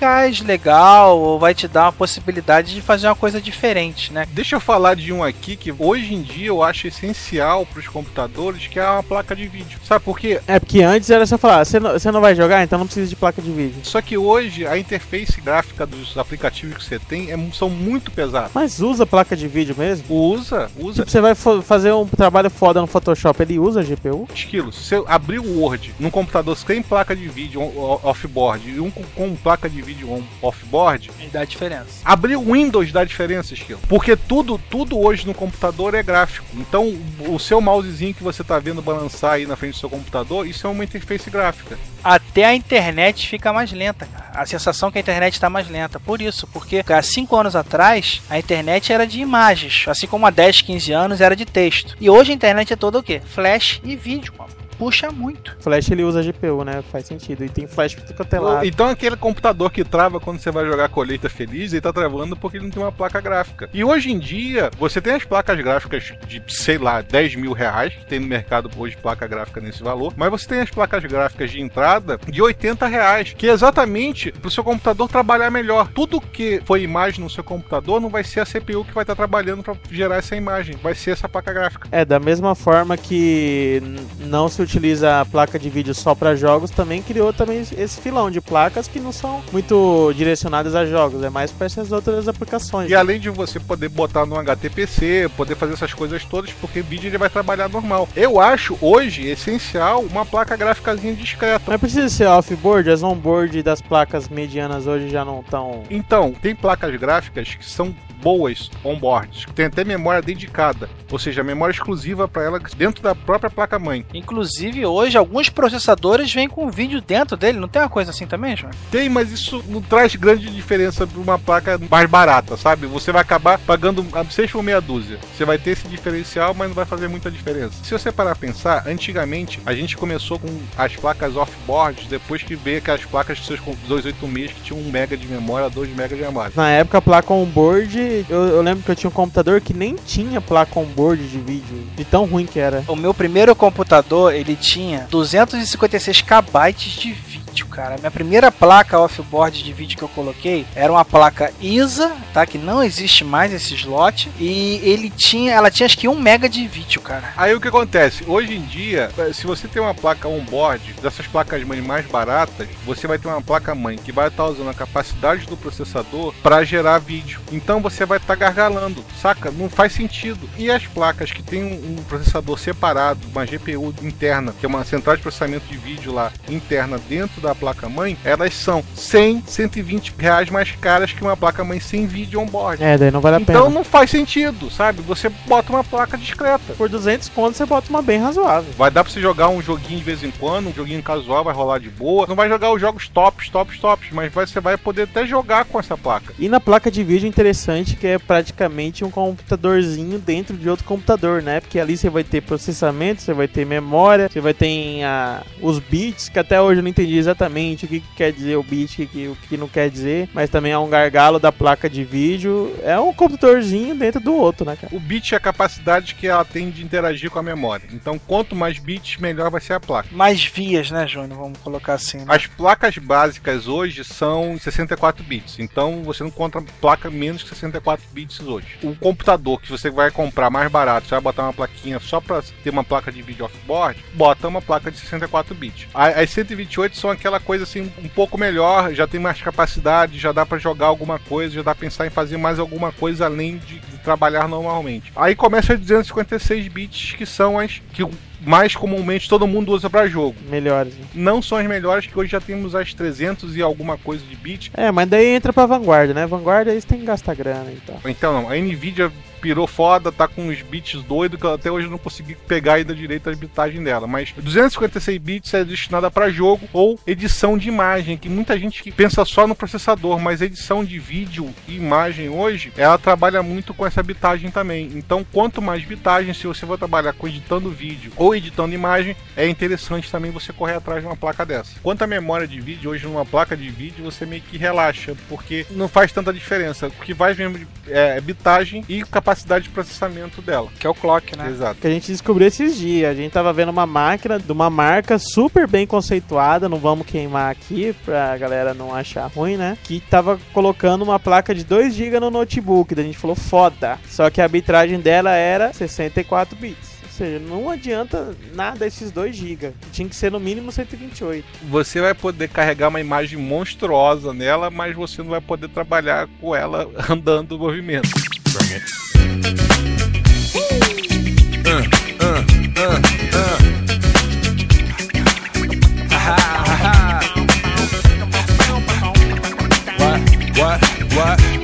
[0.00, 4.26] gás legal ou vai te dar uma possibilidade de fazer uma coisa diferente, né?
[4.32, 7.86] Deixa eu falar de um aqui que hoje em dia eu acho essencial para os
[7.86, 9.78] computadores, que é uma placa de vídeo.
[9.84, 10.40] Sabe por quê?
[10.46, 13.06] É, porque antes era só falar, você não, você não vai jogar, então não precisa
[13.06, 13.80] de placa de vídeo.
[13.82, 18.50] Só que hoje a interface gráfica dos aplicativos que você tem é- são muito pesadas.
[18.54, 20.04] Mas usa placa de vídeo mesmo?
[20.14, 21.02] Usa, usa.
[21.02, 24.28] Tipo, você vai fazer um trabalho foda no Photoshop, ele usa GPU?
[24.34, 27.60] Esquilo, se você abrir o Word num computador tem placa de vídeo
[28.04, 32.00] off-board e um com, com placa de vídeo on- off-board, dá diferença.
[32.04, 33.80] abrir o Windows dá diferença, Esquilo.
[33.88, 36.46] Porque tudo, tudo hoje no computador é gráfico.
[36.54, 36.94] Então,
[37.28, 40.66] o seu mousezinho que você tá vendo balançar aí na frente do seu computador, isso
[40.66, 41.78] é uma interface gráfica.
[42.02, 44.30] Até a internet fica mais lenta, cara.
[44.34, 46.00] A sensação que a internet está mais lenta.
[46.00, 50.30] Por isso, porque há 5 anos atrás a internet era de imagens, assim como há
[50.30, 51.96] 10, 15 anos era de texto.
[52.00, 53.20] E hoje a internet é toda o quê?
[53.24, 54.59] Flash e vídeo, mano.
[54.80, 55.54] Puxa muito.
[55.60, 56.82] Flash ele usa GPU, né?
[56.90, 57.44] Faz sentido.
[57.44, 58.64] E tem flash pra quanto é lado.
[58.64, 62.56] Então aquele computador que trava quando você vai jogar colheita feliz, ele tá travando porque
[62.56, 63.68] ele não tem uma placa gráfica.
[63.74, 67.92] E hoje em dia, você tem as placas gráficas de, sei lá, 10 mil reais,
[67.92, 71.50] que tem no mercado hoje placa gráfica nesse valor, mas você tem as placas gráficas
[71.50, 75.88] de entrada de 80 reais, que é exatamente pro seu computador trabalhar melhor.
[75.88, 79.14] Tudo que foi imagem no seu computador não vai ser a CPU que vai estar
[79.14, 81.86] trabalhando para gerar essa imagem, vai ser essa placa gráfica.
[81.92, 83.82] É, da mesma forma que
[84.20, 88.30] não se utiliza a placa de vídeo só para jogos, também criou também esse filão
[88.30, 92.88] de placas que não são muito direcionadas a jogos, é mais para essas outras aplicações.
[92.88, 97.08] E além de você poder botar no HTPC, poder fazer essas coisas todas, porque vídeo
[97.08, 98.08] ele vai trabalhar normal.
[98.14, 101.64] Eu acho hoje essencial uma placa gráficazinha discreta.
[101.66, 105.82] Mas precisa ser off-board, as on-board das placas medianas hoje já não estão.
[105.90, 111.42] Então, tem placas gráficas que são boas on-board, que tem até memória dedicada, ou seja,
[111.42, 114.04] memória exclusiva para ela dentro da própria placa-mãe.
[114.14, 117.58] Inclusive, hoje, alguns processadores vêm com vídeo dentro dele.
[117.58, 118.72] Não tem uma coisa assim também, João?
[118.90, 122.86] Tem, mas isso não traz grande diferença para uma placa mais barata, sabe?
[122.86, 125.18] Você vai acabar pagando a 6 por meia dúzia.
[125.36, 127.74] Você vai ter esse diferencial, mas não vai fazer muita diferença.
[127.82, 132.54] Se você parar a pensar, antigamente a gente começou com as placas off-board, depois que
[132.54, 136.22] veio aquelas placas de seus 286 que tinham 1 mega de memória, 2 mega de
[136.22, 136.52] memória.
[136.54, 137.98] Na época, a placa on-board,
[138.28, 141.86] eu, eu lembro que eu tinha um computador que nem tinha placa on-board de vídeo,
[141.96, 142.84] de tão ruim que era.
[142.88, 147.12] O meu primeiro computador, ele tinha 256 KB de
[147.50, 147.96] vídeo, cara.
[147.98, 152.46] Minha primeira placa off-board de vídeo que eu coloquei era uma placa ISA, tá?
[152.46, 154.30] Que não existe mais esse slot.
[154.38, 157.32] E ele tinha, ela tinha acho que 1 mega de vídeo, cara.
[157.36, 158.24] Aí o que acontece?
[158.26, 163.06] Hoje em dia, se você tem uma placa on-board, dessas placas mãe mais baratas, você
[163.06, 166.98] vai ter uma placa mãe que vai estar usando a capacidade do processador para gerar
[166.98, 167.40] vídeo.
[167.50, 169.50] Então você vai estar gargalando, saca?
[169.50, 170.48] Não faz sentido.
[170.56, 174.84] E as placas que tem um, um processador separado, uma GPU interna, que é uma
[174.84, 180.12] central de processamento de vídeo lá interna dentro dentro da placa-mãe, elas são 100, 120
[180.18, 182.82] reais mais caras que uma placa-mãe sem vídeo on-board.
[182.82, 183.74] É, daí não vale a Então pena.
[183.74, 185.00] não faz sentido, sabe?
[185.02, 186.74] Você bota uma placa discreta.
[186.76, 188.70] Por 200 contos você bota uma bem razoável.
[188.76, 191.54] Vai dar pra você jogar um joguinho de vez em quando, um joguinho casual, vai
[191.54, 192.26] rolar de boa.
[192.28, 195.64] Não vai jogar os jogos tops, tops, tops, mas vai- você vai poder até jogar
[195.64, 196.34] com essa placa.
[196.38, 201.42] E na placa de vídeo interessante que é praticamente um computadorzinho dentro de outro computador,
[201.42, 201.60] né?
[201.60, 205.78] Porque ali você vai ter processamento, você vai ter memória, você vai ter ah, os
[205.78, 209.02] bits, que até hoje eu não entendi exatamente o que, que quer dizer o bit,
[209.02, 212.04] o que, o que não quer dizer, mas também é um gargalo da placa de
[212.04, 212.74] vídeo.
[212.82, 214.94] É um computadorzinho dentro do outro, né, cara?
[214.94, 217.86] O bit é a capacidade que ela tem de interagir com a memória.
[217.92, 220.08] Então, quanto mais bits, melhor vai ser a placa.
[220.12, 221.38] Mais vias, né, Júnior?
[221.38, 222.18] Vamos colocar assim.
[222.18, 222.24] Né?
[222.28, 228.04] As placas básicas hoje são 64 bits, então você não encontra placa menos que 64
[228.12, 228.66] bits hoje.
[228.82, 232.42] O computador que você vai comprar mais barato, você vai botar uma plaquinha só para
[232.62, 235.86] ter uma placa de vídeo off-board, bota uma placa de 64 bits.
[235.94, 240.32] A- As 128 são aquela coisa assim um pouco melhor, já tem mais capacidade, já
[240.32, 243.58] dá para jogar alguma coisa, já dá pra pensar em fazer mais alguma coisa além
[243.58, 245.12] de, de trabalhar normalmente.
[245.14, 248.02] Aí começa as 256 bits que são as que
[248.40, 250.94] mais comumente todo mundo usa para jogo Melhores.
[250.94, 251.04] né?
[251.14, 254.72] não são as melhores, que hoje já temos as 300 e alguma coisa de bit.
[254.74, 256.26] É, mas daí entra pra vanguarda, né?
[256.26, 258.00] Vanguarda eles têm que gastar grana e tal.
[258.06, 261.88] Então, não, a Nvidia pirou foda, tá com uns bits doidos que eu até hoje
[261.88, 264.06] não consegui pegar ainda direito a bitagem dela.
[264.06, 268.92] Mas 256 bits é destinada para jogo ou edição de imagem, que muita gente que
[268.92, 273.86] pensa só no processador, mas edição de vídeo e imagem hoje, ela trabalha muito com
[273.86, 274.90] essa bitagem também.
[274.94, 279.48] Então, quanto mais bitagem, se você for trabalhar com editando vídeo ou editando imagem, é
[279.48, 281.78] interessante também você correr atrás de uma placa dessa.
[281.82, 285.66] Quanto à memória de vídeo, hoje numa placa de vídeo você meio que relaxa, porque
[285.70, 286.88] não faz tanta diferença.
[286.88, 289.29] O que vai mesmo é bitagem e capacidade
[289.60, 290.68] de processamento dela.
[290.78, 291.48] Que é o clock, né?
[291.50, 291.80] Exato.
[291.80, 293.10] que a gente descobriu esses dias.
[293.10, 297.50] A gente tava vendo uma máquina de uma marca super bem conceituada, não vamos queimar
[297.50, 299.76] aqui pra galera não achar ruim, né?
[299.84, 302.94] Que tava colocando uma placa de 2 GB no notebook.
[302.94, 303.98] Daí a gente falou, foda.
[304.08, 306.90] Só que a arbitragem dela era 64 bits.
[307.02, 309.72] Ou seja, não adianta nada esses 2 GB.
[309.92, 311.44] Tinha que ser no mínimo 128.
[311.68, 316.54] Você vai poder carregar uma imagem monstruosa nela, mas você não vai poder trabalhar com
[316.54, 318.08] ela andando no movimento.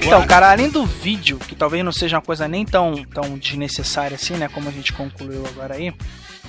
[0.07, 4.15] Então, cara, além do vídeo, que talvez não seja uma coisa nem tão, tão desnecessária
[4.15, 4.49] assim, né?
[4.49, 5.93] Como a gente concluiu agora aí,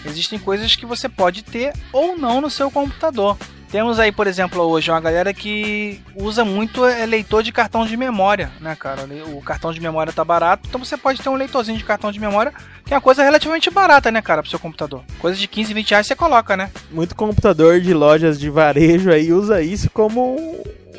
[0.05, 3.37] existem coisas que você pode ter ou não no seu computador.
[3.69, 7.97] Temos aí, por exemplo, hoje uma galera que usa muito é, leitor de cartão de
[7.97, 9.05] memória, né, cara?
[9.27, 12.19] O cartão de memória tá barato, então você pode ter um leitorzinho de cartão de
[12.19, 12.53] memória,
[12.85, 15.03] que é uma coisa relativamente barata, né, cara, pro seu computador.
[15.19, 16.71] Coisa de 15, 20 reais você coloca, né?
[16.89, 20.37] Muito computador de lojas de varejo aí usa isso como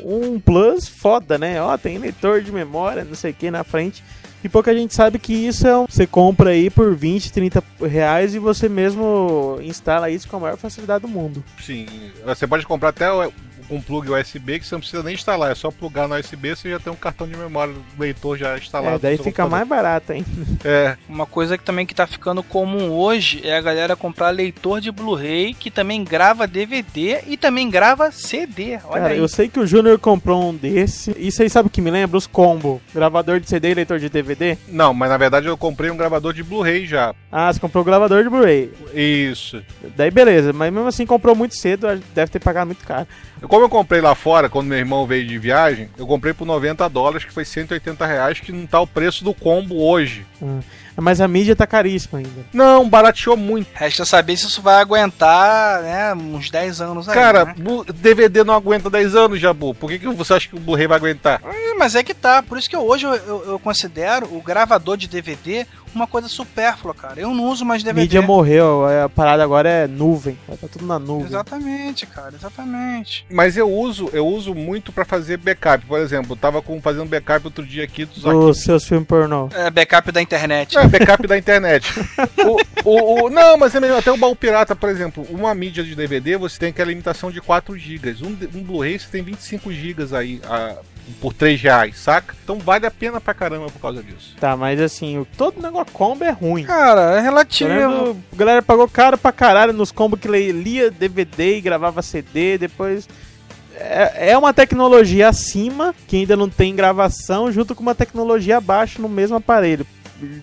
[0.03, 1.59] um, um plus foda, né?
[1.59, 4.03] Ó, tem leitor de memória, não sei o que na frente.
[4.43, 5.85] E pouca gente sabe que isso é um...
[5.85, 10.57] Você compra aí por 20, 30 reais e você mesmo instala isso com a maior
[10.57, 11.43] facilidade do mundo.
[11.59, 11.85] Sim,
[12.25, 13.07] você pode comprar até
[13.69, 16.69] um plug USB que você não precisa nem instalar, é só plugar no USB você
[16.69, 18.95] já tem um cartão de memória do leitor já instalado.
[18.95, 20.25] É, daí fica mais barato, hein?
[20.63, 24.81] É, Uma coisa que também que tá ficando comum hoje é a galera comprar leitor
[24.81, 28.79] de Blu-ray que também grava DVD e também grava CD.
[28.85, 29.17] Olha Cara, aí.
[29.19, 31.15] eu sei que o Júnior comprou um desse.
[31.17, 32.17] Isso aí sabe o que me lembra?
[32.17, 32.81] Os combo.
[32.93, 34.57] Gravador de CD e leitor de DVD.
[34.67, 37.13] não, mas na verdade eu comprei um gravador de Blu-ray já.
[37.31, 38.71] Ah, você comprou o gravador de Blu-ray.
[38.93, 39.61] Isso.
[39.95, 43.07] Daí beleza, mas mesmo assim comprou muito cedo, deve ter pagado muito caro.
[43.47, 46.87] Como eu comprei lá fora, quando meu irmão veio de viagem, eu comprei por 90
[46.89, 50.25] dólares, que foi 180 reais, que não tá o preço do combo hoje.
[50.95, 52.45] Mas a mídia tá caríssima ainda.
[52.51, 53.69] Não, barateou muito.
[53.73, 57.55] Resta saber se isso vai aguentar, né, uns 10 anos aí, Cara, né?
[57.95, 59.73] DVD não aguenta 10 anos, Jabu.
[59.73, 61.41] Por que, que você acha que o Blu-ray vai aguentar?
[61.45, 62.43] É, mas é que tá.
[62.43, 66.93] Por isso que hoje eu, eu- eu considero o gravador de DVD uma coisa supérflua,
[66.93, 67.19] cara.
[67.19, 68.01] Eu não uso mais DVD.
[68.01, 70.37] Mídia morreu, a parada agora é nuvem.
[70.61, 71.27] Tá tudo na nuvem.
[71.27, 73.25] Exatamente, cara, exatamente.
[73.29, 75.85] Mas eu uso, eu uso muito pra fazer backup.
[75.85, 79.49] Por exemplo, eu tava com, fazendo backup outro dia aqui dos Dos seus filmes pornô.
[79.53, 80.77] É backup da internet.
[80.77, 81.91] É, backup da internet.
[82.83, 83.99] O, o- o- não, mas é melhor.
[83.99, 87.41] Até o baú pirata, por exemplo, uma mídia de DVD você tem aquela limitação de
[87.41, 88.15] 4 GB.
[88.21, 90.75] Um, um Blu-ray você tem 25 GB aí ah,
[91.21, 92.35] por 3 reais, saca?
[92.43, 94.35] Então vale a pena pra caramba por causa disso.
[94.39, 96.63] Tá, mas assim, o- todo negócio combo é ruim.
[96.63, 97.69] Cara, é relativo.
[97.69, 98.17] vendo?
[98.31, 103.07] A galera pagou caro pra caralho nos combos que lia DVD e gravava CD, depois.
[103.75, 109.01] É, é uma tecnologia acima, que ainda não tem gravação, junto com uma tecnologia abaixo
[109.01, 109.85] no mesmo aparelho.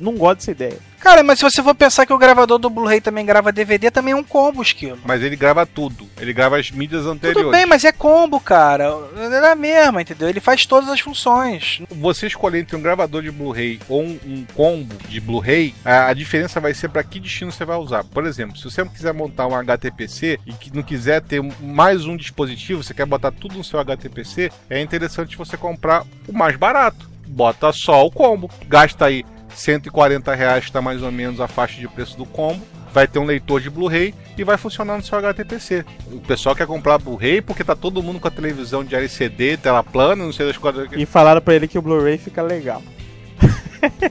[0.01, 0.79] Não gosto dessa ideia.
[1.07, 4.11] Cara, mas se você for pensar que o gravador do Blu-ray também grava DVD, também
[4.11, 4.99] é um combo, Esquilo.
[5.05, 6.09] Mas ele grava tudo.
[6.21, 7.45] Ele grava as mídias anteriores.
[7.45, 8.93] Tudo bem, mas é combo, cara.
[9.17, 10.29] É a mesma, entendeu?
[10.29, 11.81] Ele faz todas as funções.
[11.93, 16.13] Você escolher entre um gravador de Blu-ray ou um, um combo de Blu-ray, a, a
[16.13, 18.03] diferença vai ser para que destino você vai usar.
[18.03, 22.17] Por exemplo, se você quiser montar um HTPC e que não quiser ter mais um
[22.17, 27.09] dispositivo, você quer botar tudo no seu HTPC, é interessante você comprar o mais barato.
[27.29, 28.51] Bota só o combo.
[28.67, 29.25] Gasta aí
[29.57, 32.63] 140 reais, está mais ou menos a faixa de preço do combo.
[32.93, 35.85] Vai ter um leitor de Blu-ray e vai funcionar no seu HTPC.
[36.11, 39.83] O pessoal quer comprar Blu-ray porque tá todo mundo com a televisão de LCD, tela
[39.83, 40.89] plana, não sei das coisas.
[40.93, 42.83] E falaram pra ele que o Blu-ray fica legal.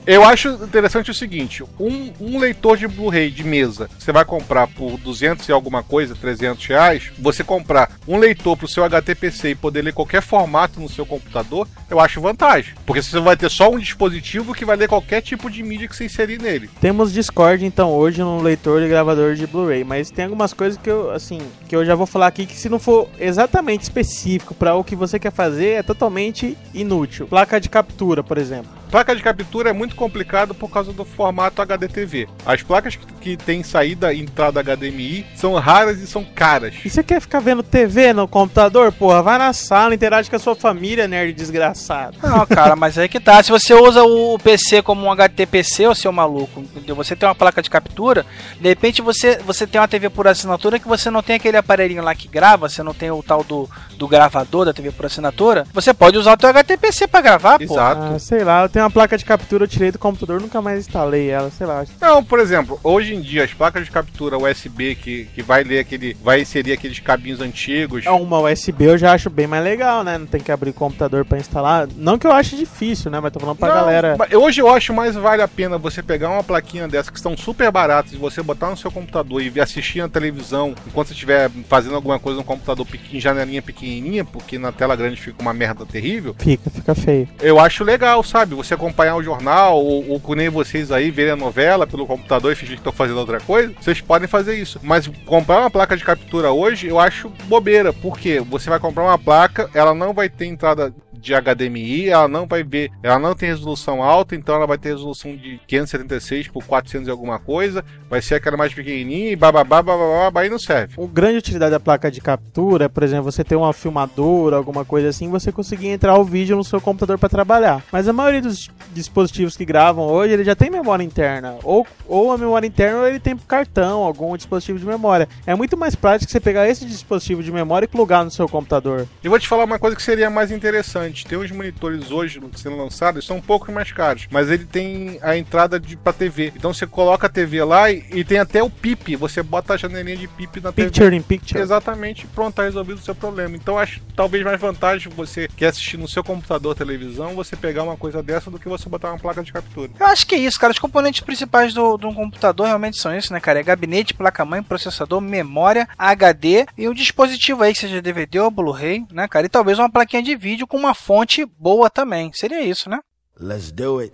[0.06, 4.66] Eu acho interessante o seguinte: um, um leitor de Blu-ray de mesa, você vai comprar
[4.66, 7.12] por 200 e alguma coisa, 300 reais.
[7.18, 11.68] Você comprar um leitor pro seu HTPC e poder ler qualquer formato no seu computador,
[11.90, 12.74] eu acho vantagem.
[12.84, 15.96] Porque você vai ter só um dispositivo que vai ler qualquer tipo de mídia que
[15.96, 16.70] você inserir nele.
[16.80, 20.90] Temos Discord então hoje no leitor e gravador de Blu-ray, mas tem algumas coisas que
[20.90, 24.74] eu, assim, que eu já vou falar aqui que se não for exatamente específico para
[24.74, 27.26] o que você quer fazer, é totalmente inútil.
[27.26, 28.70] Placa de captura, por exemplo.
[28.96, 32.26] Placa de captura é muito complicado por causa do formato HDTV.
[32.46, 36.76] As placas que, que têm saída e entrada HDMI são raras e são caras.
[36.82, 38.90] E você quer ficar vendo TV no computador?
[38.90, 42.16] Porra, vai na sala, interage com a sua família, nerd desgraçado.
[42.22, 43.42] Não, cara, mas aí que tá.
[43.42, 46.96] Se você usa o PC como um HTPC, ô seu maluco, entendeu?
[46.96, 48.24] Você tem uma placa de captura,
[48.58, 52.02] de repente você, você tem uma TV por assinatura que você não tem aquele aparelhinho
[52.02, 53.68] lá que grava, você não tem o tal do,
[53.98, 57.64] do gravador da TV por assinatura, você pode usar o teu HTPC pra gravar, pô.
[57.64, 58.14] Exato.
[58.14, 60.80] Ah, sei lá, eu tenho uma placa de captura, eu tirei do computador, nunca mais
[60.80, 61.84] instalei ela, sei lá.
[62.00, 65.80] Não, por exemplo, hoje em dia as placas de captura USB que, que vai ler
[65.80, 66.16] aquele.
[66.22, 68.06] vai inserir aqueles cabinhos antigos.
[68.06, 70.16] É, Uma USB eu já acho bem mais legal, né?
[70.16, 71.88] Não tem que abrir o computador pra instalar.
[71.96, 73.18] Não que eu ache difícil, né?
[73.20, 74.16] Mas tô falando pra Não, galera.
[74.34, 77.70] Hoje eu acho mais vale a pena você pegar uma plaquinha dessa que estão super
[77.70, 81.96] baratas e você botar no seu computador e assistir na televisão enquanto você estiver fazendo
[81.96, 86.34] alguma coisa no computador pequeno, janelinha pequenininha, porque na tela grande fica uma merda terrível.
[86.38, 87.28] Fica, fica feio.
[87.40, 88.54] Eu acho legal, sabe?
[88.54, 92.56] Você acompanhar o jornal ou, ou nem vocês aí verem a novela pelo computador e
[92.56, 94.80] fingir que estão fazendo outra coisa, vocês podem fazer isso.
[94.82, 99.18] Mas comprar uma placa de captura hoje eu acho bobeira, porque você vai comprar uma
[99.18, 103.48] placa, ela não vai ter entrada de HDMI, ela não vai ver, ela não tem
[103.48, 108.22] resolução alta, então ela vai ter resolução de 576 por 400 e alguma coisa, vai
[108.22, 110.94] ser aquela mais pequenininha e bababá, bababá, babá, e não serve.
[110.96, 115.08] O grande utilidade da placa de captura, por exemplo, você ter uma filmadora, alguma coisa
[115.08, 117.82] assim, você conseguir entrar o vídeo no seu computador para trabalhar.
[117.90, 122.32] Mas a maioria dos dispositivos que gravam hoje, ele já tem memória interna, ou, ou
[122.32, 125.28] a memória interna ou ele tem cartão, algum dispositivo de memória.
[125.46, 129.06] É muito mais prático você pegar esse dispositivo de memória e plugar no seu computador.
[129.22, 131.05] E vou te falar uma coisa que seria mais interessante.
[131.12, 135.36] Tem uns monitores hoje sendo lançados, são um pouco mais caros, mas ele tem a
[135.36, 136.52] entrada de para TV.
[136.56, 139.16] Então você coloca a TV lá e, e tem até o PIP.
[139.16, 140.88] Você bota a janelinha de PIP na TV.
[140.88, 141.60] Picture in picture.
[141.60, 143.56] Exatamente, pronto, tá resolvido o seu problema.
[143.56, 147.96] Então acho talvez mais vantagem você que assistir no seu computador, televisão, você pegar uma
[147.96, 149.90] coisa dessa do que você botar uma placa de captura.
[149.98, 150.72] Eu acho que é isso, cara.
[150.72, 153.60] Os componentes principais do, de um computador realmente são isso, né, cara?
[153.60, 159.04] É gabinete, placa-mãe, processador, memória, HD e um dispositivo aí, que seja DVD ou Blu-ray,
[159.12, 159.46] né, cara?
[159.46, 162.32] E talvez uma plaquinha de vídeo com uma fonte boa também.
[162.34, 162.98] Seria isso, né?
[163.38, 164.12] Let's do it.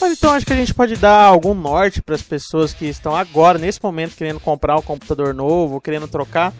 [0.00, 3.16] Mas então acho que a gente pode dar algum norte para as pessoas que estão
[3.16, 6.52] agora, nesse momento, querendo comprar um computador novo, querendo trocar.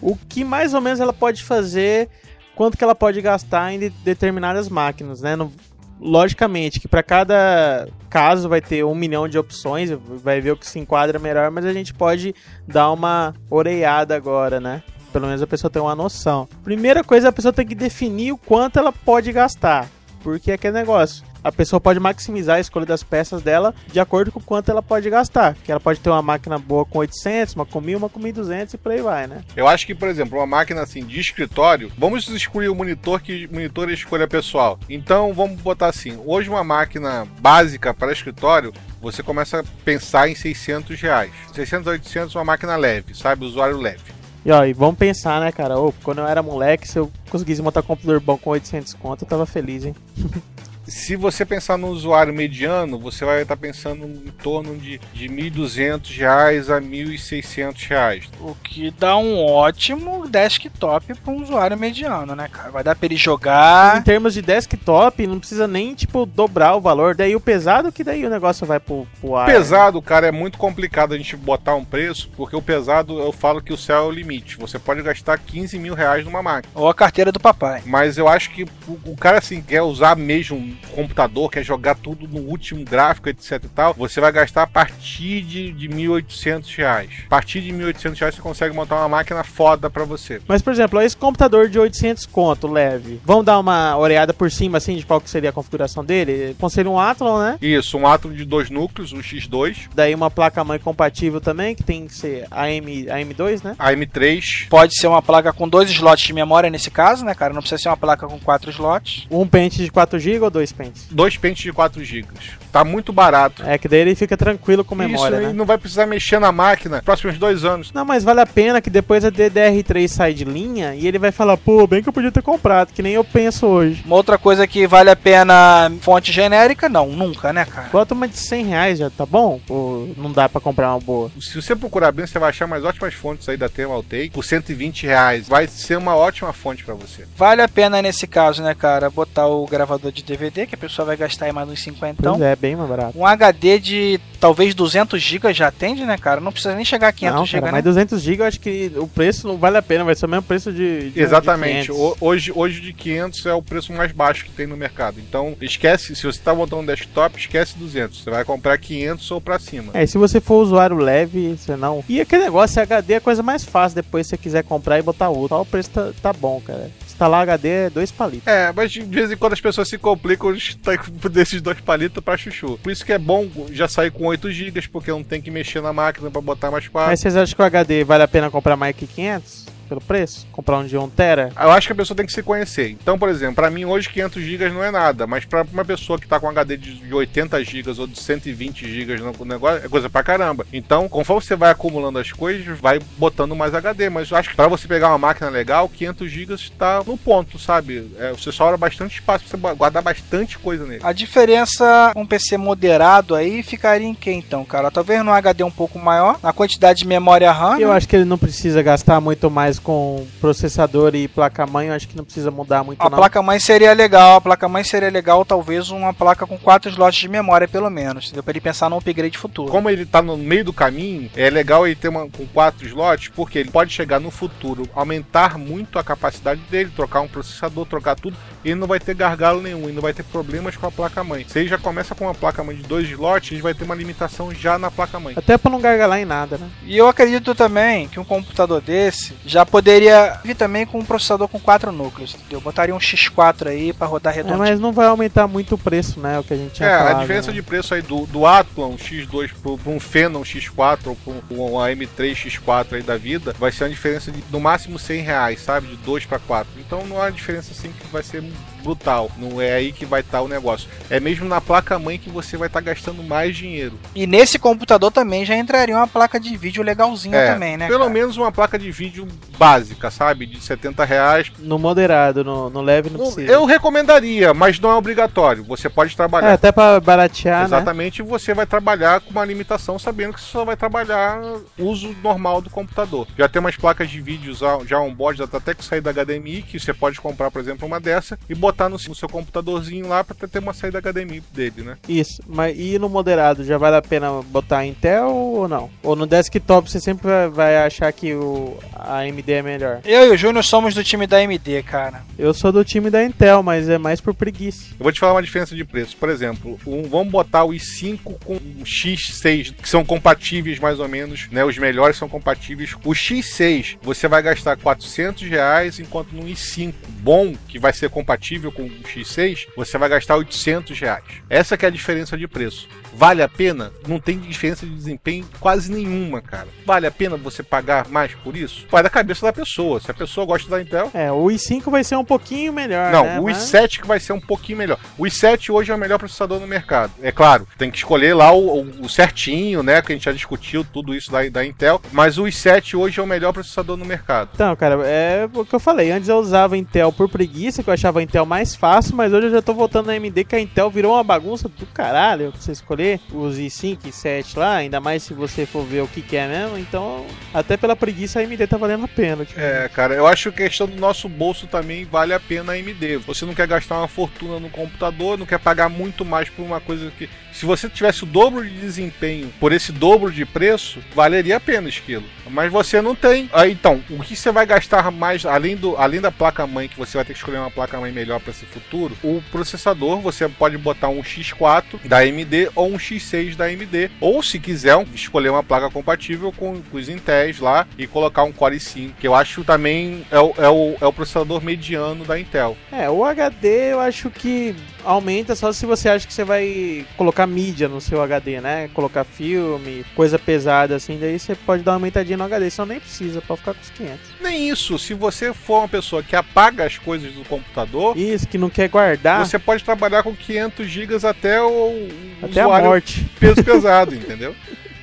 [0.00, 2.08] O que mais ou menos ela pode fazer,
[2.54, 5.34] quanto que ela pode gastar em de- determinadas máquinas, né?
[5.36, 5.50] Não-
[5.98, 9.90] logicamente que para cada caso vai ter um milhão de opções,
[10.22, 12.34] vai ver o que se enquadra melhor, mas a gente pode
[12.68, 14.82] dar uma oreiada agora, né?
[15.12, 16.46] Pelo menos a pessoa tem uma noção.
[16.62, 19.88] Primeira coisa, a pessoa tem que definir o quanto ela pode gastar.
[20.22, 21.24] Porque é aquele negócio.
[21.42, 25.08] A pessoa pode maximizar a escolha das peças dela de acordo com quanto ela pode
[25.08, 25.54] gastar.
[25.64, 28.74] Que ela pode ter uma máquina boa com 800, uma com 1000, uma com 1200
[28.74, 29.42] e por aí vai, né?
[29.56, 33.46] Eu acho que, por exemplo, uma máquina assim de escritório, vamos excluir o monitor, que
[33.48, 34.78] monitor é escolha pessoal.
[34.88, 40.34] Então, vamos botar assim: hoje, uma máquina básica para escritório, você começa a pensar em
[40.34, 41.32] 600 reais.
[41.52, 43.44] 600 a 800, uma máquina leve, sabe?
[43.44, 44.16] Usuário leve.
[44.44, 45.76] E ó, e vamos pensar, né, cara?
[45.76, 49.24] Ô, quando eu era moleque, se eu conseguisse montar um computador bom com 800 conto,
[49.24, 49.94] eu tava feliz, hein?
[50.86, 56.16] Se você pensar no usuário mediano, você vai estar pensando em torno de, de 1.200
[56.16, 58.24] reais a 1.600 reais.
[58.40, 62.70] O que dá um ótimo desktop para um usuário mediano, né, cara?
[62.70, 64.04] Vai dar pra ele Em jogar.
[64.04, 67.16] termos de desktop, não precisa nem, tipo, dobrar o valor.
[67.16, 69.46] Daí o pesado, que daí o negócio vai pro, pro ar.
[69.46, 73.60] Pesado, cara, é muito complicado a gente botar um preço, porque o pesado, eu falo
[73.60, 74.56] que o céu é o limite.
[74.58, 76.72] Você pode gastar 15 mil reais numa máquina.
[76.76, 77.82] Ou a carteira do papai.
[77.84, 82.26] Mas eu acho que o, o cara, assim, quer usar mesmo computador, quer jogar tudo
[82.28, 87.10] no último gráfico, etc e tal, você vai gastar a partir de, de 1.800 reais.
[87.26, 90.40] A partir de 1.800 reais você consegue montar uma máquina foda pra você.
[90.46, 93.20] Mas, por exemplo, esse computador de 800 conto, leve.
[93.24, 96.54] Vamos dar uma olhada por cima, assim, de qual que seria a configuração dele?
[96.58, 97.58] Conselho um Athlon, né?
[97.60, 102.06] Isso, um átomo de dois núcleos, um X2, Daí uma placa-mãe compatível também, que tem
[102.06, 103.74] que ser AM, AM2, né?
[103.78, 107.52] a M3, Pode ser uma placa com dois slots de memória nesse caso, né, cara?
[107.52, 109.26] Não precisa ser uma placa com quatro slots.
[109.30, 111.06] Um pente de 4GB ou dois pentes?
[111.10, 112.26] dois pentes de 4 GB.
[112.72, 113.62] Tá muito barato.
[113.64, 115.52] É que daí ele fica tranquilo com memória, Isso aí né?
[115.52, 117.92] não vai precisar mexer na máquina nos próximos dois anos.
[117.92, 121.32] Não, mas vale a pena que depois a DDR3 sai de linha e ele vai
[121.32, 124.02] falar, pô, bem que eu podia ter comprado, que nem eu penso hoje.
[124.04, 127.88] Uma outra coisa que vale a pena fonte genérica, não, nunca, né, cara?
[127.90, 129.60] Bota uma de 100 reais já, tá bom?
[129.68, 131.30] Ou não dá pra comprar uma boa?
[131.40, 135.06] Se você procurar bem, você vai achar mais ótimas fontes aí da Thermaltake por 120
[135.06, 135.48] reais.
[135.48, 137.24] Vai ser uma ótima fonte pra você.
[137.36, 141.04] Vale a pena nesse caso, né, cara, botar o gravador de DVD, que a pessoa
[141.04, 142.22] vai gastar aí mais uns 50.
[142.22, 143.18] Pois é, bem mais barato.
[143.18, 146.40] Um HD de talvez 200 GB já atende, né, cara?
[146.40, 147.76] Não precisa nem chegar a 500 não, GB, cara, né?
[147.78, 150.28] mas 200 GB eu acho que o preço não vale a pena, vai ser o
[150.28, 151.10] mesmo preço de.
[151.10, 151.86] de Exatamente.
[151.88, 151.98] de 500.
[151.98, 155.18] O- hoje, hoje de 500 é o preço mais baixo que tem no mercado.
[155.18, 158.22] Então, esquece, se você tá montando um desktop, esquece 200.
[158.22, 159.90] Você vai comprar 500 ou pra cima.
[159.94, 162.04] É, e se você for usuário leve, você não.
[162.08, 165.02] E aquele negócio, HD é a coisa mais fácil depois se você quiser comprar e
[165.02, 165.56] botar outro.
[165.56, 166.90] Só o preço tá, tá bom, cara.
[167.16, 168.46] Instalar HD é dois palitos.
[168.46, 170.92] É, mas de vez em quando as pessoas se complicam tá
[171.30, 172.78] desses dois palitos pra chuchu.
[172.82, 175.80] Por isso que é bom já sair com 8 GB, porque não tem que mexer
[175.80, 177.10] na máquina pra botar mais quatro.
[177.10, 179.65] Mas vocês acham que o HD vale a pena comprar mais que 500?
[179.88, 180.46] Pelo preço?
[180.52, 181.50] Comprar um de 1 tera?
[181.60, 182.90] Eu acho que a pessoa tem que se conhecer.
[182.90, 186.18] Então, por exemplo, pra mim hoje 500 GB não é nada, mas pra uma pessoa
[186.18, 189.88] que tá com HD de de 80 GB ou de 120 GB no negócio, é
[189.88, 190.66] coisa pra caramba.
[190.72, 194.10] Então, conforme você vai acumulando as coisas, vai botando mais HD.
[194.10, 197.58] Mas eu acho que pra você pegar uma máquina legal, 500 GB tá no ponto,
[197.58, 198.10] sabe?
[198.18, 201.00] É, você sobra bastante espaço pra você guardar bastante coisa nele.
[201.02, 204.90] A diferença com um PC moderado aí ficaria em que então, cara?
[204.90, 207.78] Talvez num HD um pouco maior, na quantidade de memória RAM.
[207.78, 207.96] Eu né?
[207.96, 211.88] acho que ele não precisa gastar muito mais com processador e placa-mãe.
[211.88, 213.16] Eu acho que não precisa mudar muito, A não.
[213.18, 217.68] placa-mãe seria legal, a placa-mãe seria legal, talvez uma placa com quatro slots de memória,
[217.68, 218.30] pelo menos.
[218.30, 219.70] Deu pra ele pensar num upgrade futuro.
[219.70, 223.28] Como ele tá no meio do caminho, é legal ele ter uma com quatro slots,
[223.28, 228.14] porque ele pode chegar no futuro, aumentar muito a capacidade dele, trocar um processador, trocar
[228.14, 230.90] tudo, e ele não vai ter gargalo nenhum, ele não vai ter problemas com a
[230.92, 231.44] placa-mãe.
[231.48, 234.52] Se ele já começa com uma placa-mãe de dois slots, ele vai ter uma limitação
[234.54, 235.34] já na placa-mãe.
[235.36, 236.68] Até pra não gargalar em nada, né?
[236.84, 241.48] E eu acredito também que um computador desse já poderia vir também com um processador
[241.48, 242.60] com quatro núcleos, entendeu?
[242.60, 244.58] Botaria um X4 aí pra rodar É, redondinho.
[244.58, 246.38] mas não vai aumentar muito o preço, né?
[246.38, 247.54] O que a gente tinha É, falado, a diferença né?
[247.54, 251.72] de preço aí do, do Athlon X2 pro, pro um Phenom X4 ou pro, um
[251.78, 255.88] AM3 X4 aí da vida, vai ser uma diferença de no máximo 100 reais, sabe?
[255.88, 256.68] De 2 para 4.
[256.78, 258.42] Então não é uma diferença assim que vai ser
[258.90, 259.30] brutal.
[259.36, 260.88] Não é aí que vai estar o negócio.
[261.10, 263.98] É mesmo na placa-mãe que você vai estar gastando mais dinheiro.
[264.14, 267.88] E nesse computador também já entraria uma placa de vídeo legalzinha É, também, né?
[267.88, 268.10] pelo cara?
[268.10, 269.26] menos uma placa de vídeo
[269.58, 270.46] básica, sabe?
[270.46, 271.50] De 70 reais.
[271.58, 273.50] No moderado, no, no leve não precisa.
[273.52, 275.64] Eu recomendaria, mas não é obrigatório.
[275.64, 277.64] Você pode trabalhar É, até pra baratear, né?
[277.64, 281.40] Exatamente, você vai trabalhar com uma limitação sabendo que você só vai trabalhar
[281.78, 283.26] uso normal do computador.
[283.36, 286.62] Já tem umas placas de vídeo já- on-board, já tá até que sair da HDMI,
[286.62, 290.22] que você pode comprar, por exemplo, uma dessa e botar no, no seu computadorzinho lá
[290.22, 291.96] para ter uma saída HDMI dele, né?
[292.08, 295.90] Isso, mas e no moderado, já vale a pena botar Intel ou não?
[296.02, 300.00] Ou no desktop você sempre vai, vai achar que o a AMD é melhor?
[300.04, 302.22] Eu e o Júnior somos do time da AMD, cara.
[302.38, 304.94] Eu sou do time da Intel, mas é mais por preguiça.
[304.98, 306.16] Eu vou te falar uma diferença de preço.
[306.16, 311.08] Por exemplo, um, vamos botar o i5 com o X6, que são compatíveis mais ou
[311.08, 311.64] menos, né?
[311.64, 312.94] Os melhores são compatíveis.
[313.04, 318.55] O X6, você vai gastar 400 reais, enquanto no i5 bom, que vai ser compatível
[318.72, 321.24] com o X6, você vai gastar 800 reais.
[321.48, 322.88] Essa que é a diferença de preço.
[323.14, 323.92] Vale a pena?
[324.06, 326.68] Não tem diferença de desempenho quase nenhuma, cara.
[326.84, 328.86] Vale a pena você pagar mais por isso?
[328.90, 330.00] Vai da cabeça da pessoa.
[330.00, 333.24] Se a pessoa gosta da Intel, É, o i5 vai ser um pouquinho melhor, não,
[333.24, 333.40] né?
[333.40, 334.98] o Mas- i7 que vai ser um pouquinho melhor.
[335.16, 337.12] O i7 hoje é o melhor processador no mercado.
[337.22, 340.02] É claro, tem que escolher lá o, o- o certinho, né?
[340.02, 342.00] Que a gente já discutiu tudo isso da, da Intel.
[342.12, 344.50] Mas o i7 hoje é o melhor processador no mercado.
[344.54, 346.10] Então, cara, é o que eu falei.
[346.10, 349.50] Antes eu usava Intel por preguiça, que eu achava a Mais fácil, mas hoje eu
[349.50, 352.70] já tô voltando na AMD que a Intel virou uma bagunça do caralho pra você
[352.70, 356.36] escolher os i5 e 7 lá, ainda mais se você for ver o que, que
[356.36, 356.78] é mesmo.
[356.78, 359.44] Então, até pela preguiça a AMD tá valendo a pena.
[359.44, 359.58] Tipo.
[359.58, 362.76] É, cara, eu acho que a questão do nosso bolso também vale a pena a
[362.76, 363.16] AMD.
[363.26, 366.80] Você não quer gastar uma fortuna no computador, não quer pagar muito mais por uma
[366.80, 367.28] coisa que.
[367.52, 371.88] Se você tivesse o dobro de desempenho por esse dobro de preço, valeria a pena
[371.88, 372.24] esquilo.
[372.50, 373.48] Mas você não tem.
[373.52, 377.16] Ah, então, o que você vai gastar mais, além, do, além da placa-mãe, que você
[377.16, 381.08] vai ter que escolher uma placa-mãe melhor para esse futuro, o processador, você pode botar
[381.08, 384.10] um X4 da AMD ou um X6 da AMD.
[384.20, 388.52] Ou se quiser, escolher uma placa compatível com, com os Intel lá e colocar um
[388.52, 392.38] Core i5, que eu acho também é o, é o, é o processador mediano da
[392.38, 392.76] Intel.
[392.90, 394.74] É, o HD eu acho que
[395.06, 398.90] aumenta só se você acha que você vai colocar mídia no seu HD, né?
[398.92, 403.00] Colocar filme, coisa pesada assim, daí você pode dar uma aumentadinha no HD, só nem
[403.00, 404.18] precisa, pode ficar com os 500.
[404.42, 408.58] Nem isso, se você for uma pessoa que apaga as coisas do computador, Isso, que
[408.58, 412.08] não quer guardar você pode trabalhar com 500 GB até o
[412.42, 413.24] até a morte.
[413.38, 414.54] peso pesado, entendeu?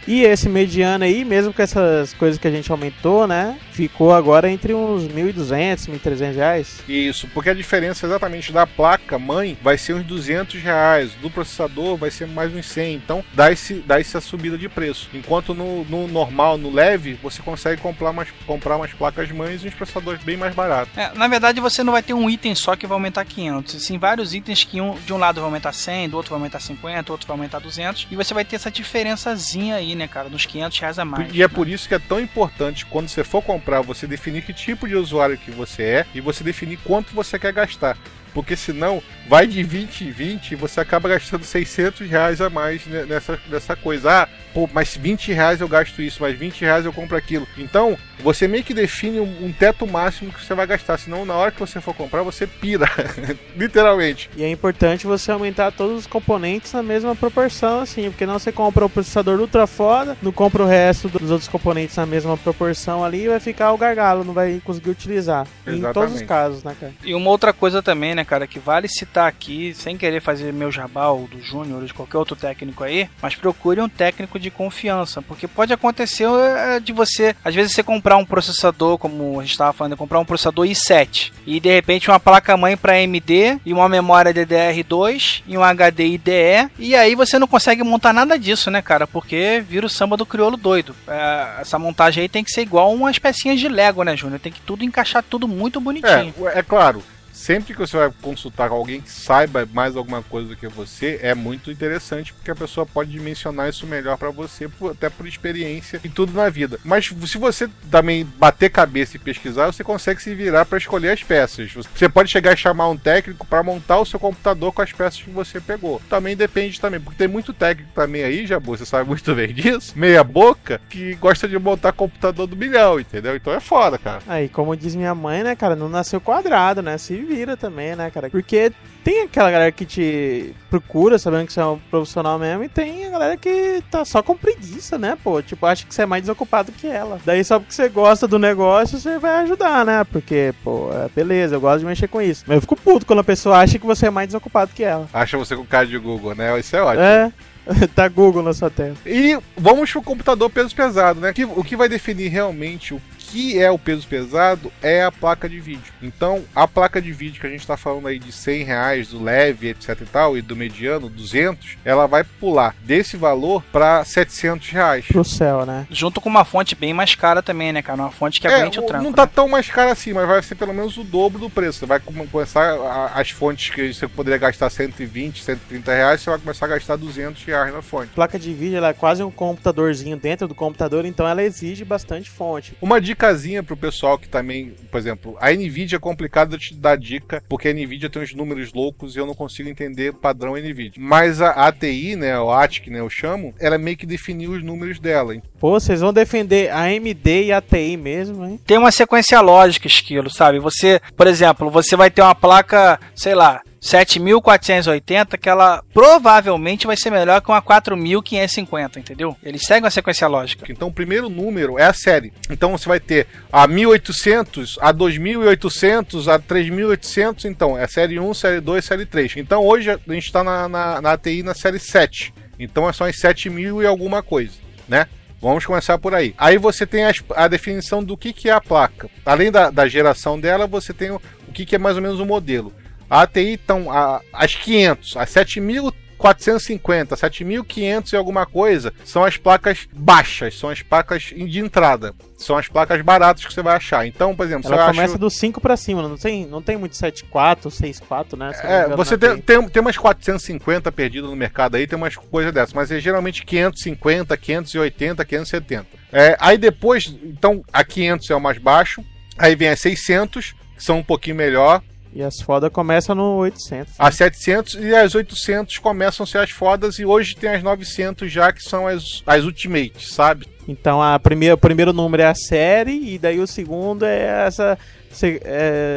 [0.06, 3.58] E esse mediano aí, mesmo com essas coisas que a gente aumentou, né?
[3.74, 6.84] Ficou agora entre uns 1.200, 1.300 reais.
[6.88, 11.98] Isso, porque a diferença exatamente da placa mãe vai ser uns 200 reais, do processador
[11.98, 15.10] vai ser mais uns 100, então dá, esse, dá essa subida de preço.
[15.14, 19.68] Enquanto no, no normal, no leve, você consegue comprar umas, comprar umas placas mães e
[19.68, 20.96] uns processadores bem mais baratos.
[20.96, 23.82] É, na verdade, você não vai ter um item só que vai aumentar 500.
[23.82, 26.60] Sim, vários itens que um, de um lado vai aumentar 100, do outro vai aumentar
[26.60, 28.08] 50, outro vai aumentar 200.
[28.12, 30.30] E você vai ter essa diferençazinha aí, né, cara?
[30.30, 31.34] Nos 500 reais a mais.
[31.34, 31.54] E é né?
[31.54, 34.96] por isso que é tão importante quando você for comprar, você definir que tipo de
[34.96, 37.98] usuário que você é e você definir quanto você quer gastar.
[38.34, 42.86] Porque senão vai de 20 em 20 e você acaba gastando 600 reais a mais
[42.86, 44.24] ne- nessa, nessa coisa.
[44.24, 47.48] Ah, pô, mas 20 reais eu gasto isso, mas 20 reais eu compro aquilo.
[47.58, 50.98] Então, você meio que define um, um teto máximo que você vai gastar.
[50.98, 52.86] Senão, na hora que você for comprar, você pira.
[53.56, 54.30] Literalmente.
[54.36, 58.52] E é importante você aumentar todos os componentes na mesma proporção, assim, porque não você
[58.52, 63.04] compra o processador ultra foda, não compra o resto dos outros componentes na mesma proporção
[63.04, 65.46] ali e vai ficar o gargalo, não vai conseguir utilizar.
[65.68, 66.26] Em todos os Exatamente.
[66.26, 66.94] casos, né, cara?
[67.04, 70.72] E uma outra coisa também, né, cara, que vale citar aqui, sem querer fazer meu
[70.72, 74.50] jabá ou do Júnior ou de qualquer outro técnico aí, mas procure um técnico de
[74.50, 79.44] confiança, porque pode acontecer é, de você, às vezes você comprar um processador, como a
[79.44, 83.74] gente estava falando, comprar um processador i7 e de repente uma placa-mãe para AMD e
[83.74, 88.70] uma memória DDR2 e um HD IDE, e aí você não consegue montar nada disso,
[88.72, 90.96] né, cara, porque vira o samba do crioulo doido.
[91.08, 94.40] É, essa montagem aí tem que ser igual umas pecinhas de Lego, né, Júnior?
[94.40, 96.34] Tem que tudo encaixar tudo muito bonitinho.
[96.54, 97.04] É, é claro.
[97.44, 101.20] Sempre que você vai consultar com alguém que saiba mais alguma coisa do que você,
[101.22, 106.00] é muito interessante porque a pessoa pode dimensionar isso melhor pra você, até por experiência
[106.06, 106.80] e tudo na vida.
[106.86, 111.22] Mas se você também bater cabeça e pesquisar, você consegue se virar pra escolher as
[111.22, 111.74] peças.
[111.74, 115.22] Você pode chegar e chamar um técnico pra montar o seu computador com as peças
[115.22, 116.02] que você pegou.
[116.10, 119.92] Também depende também, porque tem muito técnico também aí, Jabu, você sabe muito bem disso,
[119.98, 123.36] meia boca, que gosta de montar computador do milhão, entendeu?
[123.36, 124.22] Então é foda, cara.
[124.30, 126.98] Aí, como diz minha mãe, né, cara, não nasceu quadrado, né?
[126.98, 128.30] Se vira também, né, cara?
[128.30, 128.72] Porque
[129.04, 133.06] tem aquela galera que te procura sabendo que você é um profissional mesmo e tem
[133.06, 135.42] a galera que tá só com preguiça, né, pô?
[135.42, 137.20] Tipo, acha que você é mais desocupado que ela.
[137.26, 140.04] Daí só porque você gosta do negócio, você vai ajudar, né?
[140.06, 142.44] Porque, pô, é, beleza, eu gosto de mexer com isso.
[142.48, 145.10] Mas eu fico puto quando a pessoa acha que você é mais desocupado que ela.
[145.14, 146.60] Acha você com cara de Google, né?
[146.60, 147.04] Isso é ótimo.
[147.04, 147.32] É,
[147.96, 148.96] tá Google na sua tela.
[149.06, 151.32] E vamos pro computador peso pesado, né?
[151.34, 153.02] Que- O que vai definir realmente o
[153.34, 155.92] que é o peso pesado é a placa de vídeo.
[156.04, 159.22] Então, a placa de vídeo que a gente tá falando aí de 100 reais, do
[159.24, 164.70] leve, etc e tal, e do mediano, 200, ela vai pular desse valor para 700
[164.70, 165.06] reais.
[165.08, 165.88] Pro céu, né?
[165.90, 168.00] Junto com uma fonte bem mais cara também, né, cara?
[168.04, 169.04] Uma fonte que É, aguente o o- tranco.
[169.04, 169.32] não tá né?
[169.34, 171.80] tão mais caro assim, mas vai ser pelo menos o dobro do preço.
[171.80, 176.30] Você vai come- começar a- as fontes que você poderia gastar 120, 130 reais, você
[176.30, 178.12] vai começar a gastar 200 reais na fonte.
[178.14, 182.30] placa de vídeo ela é quase um computadorzinho dentro do computador, então ela exige bastante
[182.30, 182.78] fonte.
[182.82, 186.98] Uma dicasinha pro pessoal que também, por exemplo, a Nvidia é complicado de te dar
[186.98, 190.58] dica, porque a Nvidia tem uns números loucos e eu não consigo entender o padrão
[190.58, 190.92] Nvidia.
[191.02, 195.00] Mas a ATI, né, o ATIC, né, eu chamo, ela meio que definiu os números
[195.00, 195.34] dela.
[195.58, 198.60] Pô, vocês vão defender a AMD e a TI mesmo, hein?
[198.66, 200.60] Tem uma sequência lógica, esquilo, sabe?
[200.60, 206.96] Você, por exemplo, você vai ter uma placa, sei lá, 7480, que ela provavelmente vai
[206.96, 209.36] ser melhor que uma 4550, entendeu?
[209.44, 210.66] Eles seguem uma sequência lógica.
[210.70, 212.32] Então o primeiro número é a série.
[212.50, 218.62] Então você vai ter a 1800, a 2800, a 3800, então é série 1, série
[218.62, 219.38] 2, série 3.
[219.38, 222.34] Então hoje a gente está na, na, na ATI na série 7.
[222.58, 224.54] Então são as 7000 e alguma coisa,
[224.88, 225.08] né?
[225.42, 226.34] Vamos começar por aí.
[226.38, 229.10] Aí você tem as- a definição do que, que é a placa.
[229.26, 232.22] Além da, da geração dela, você tem o, o que, que é mais ou menos
[232.22, 232.72] o modelo.
[233.14, 233.90] A ATI estão
[234.34, 241.26] as 500, as 7450, 7500 e alguma coisa são as placas baixas, são as placas
[241.26, 242.16] de entrada.
[242.40, 244.08] São as placas baratas que você vai achar.
[244.08, 245.20] Então, por exemplo, Ela você começa acha...
[245.20, 248.52] do 5 pra cima, não tem, não tem muito 7.4, 6.4, né?
[248.64, 252.74] É, você tem, tem, tem umas 450 perdidas no mercado aí, tem umas coisas dessas,
[252.74, 255.86] mas é geralmente 550, 580, 570.
[256.12, 259.06] É, aí depois, então, a 500 é o mais baixo,
[259.38, 261.80] aí vem as 600, que são um pouquinho melhor,
[262.16, 263.96] E as fodas começam no 800.
[263.98, 268.32] as 700 e as 800 começam a ser as fodas e hoje tem as 900
[268.32, 270.46] já que são as, as ultimates, sabe?
[270.68, 274.78] Então a primeira, o primeiro número é a série e daí o segundo é essa,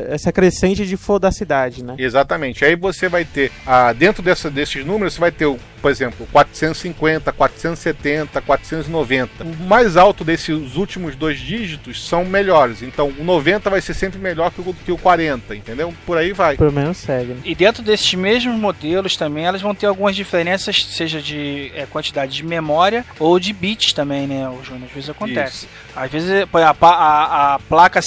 [0.09, 1.95] essa crescente de fodacidade, né?
[1.99, 2.65] Exatamente.
[2.65, 5.47] Aí você vai ter, ah, dentro dessa, desses números, você vai ter,
[5.81, 9.45] por exemplo, 450, 470, 490.
[9.45, 12.83] O mais alto desses últimos dois dígitos são melhores.
[12.83, 15.93] Então, o 90 vai ser sempre melhor que o, que o 40, entendeu?
[16.05, 16.57] Por aí vai.
[16.57, 17.41] Pelo menos segue, né?
[17.45, 22.35] E dentro desses mesmos modelos também, elas vão ter algumas diferenças, seja de é, quantidade
[22.35, 24.87] de memória ou de bits também, né, o Júnior?
[24.89, 25.69] Às vezes acontece.
[25.95, 28.03] Às vezes a, a, a placa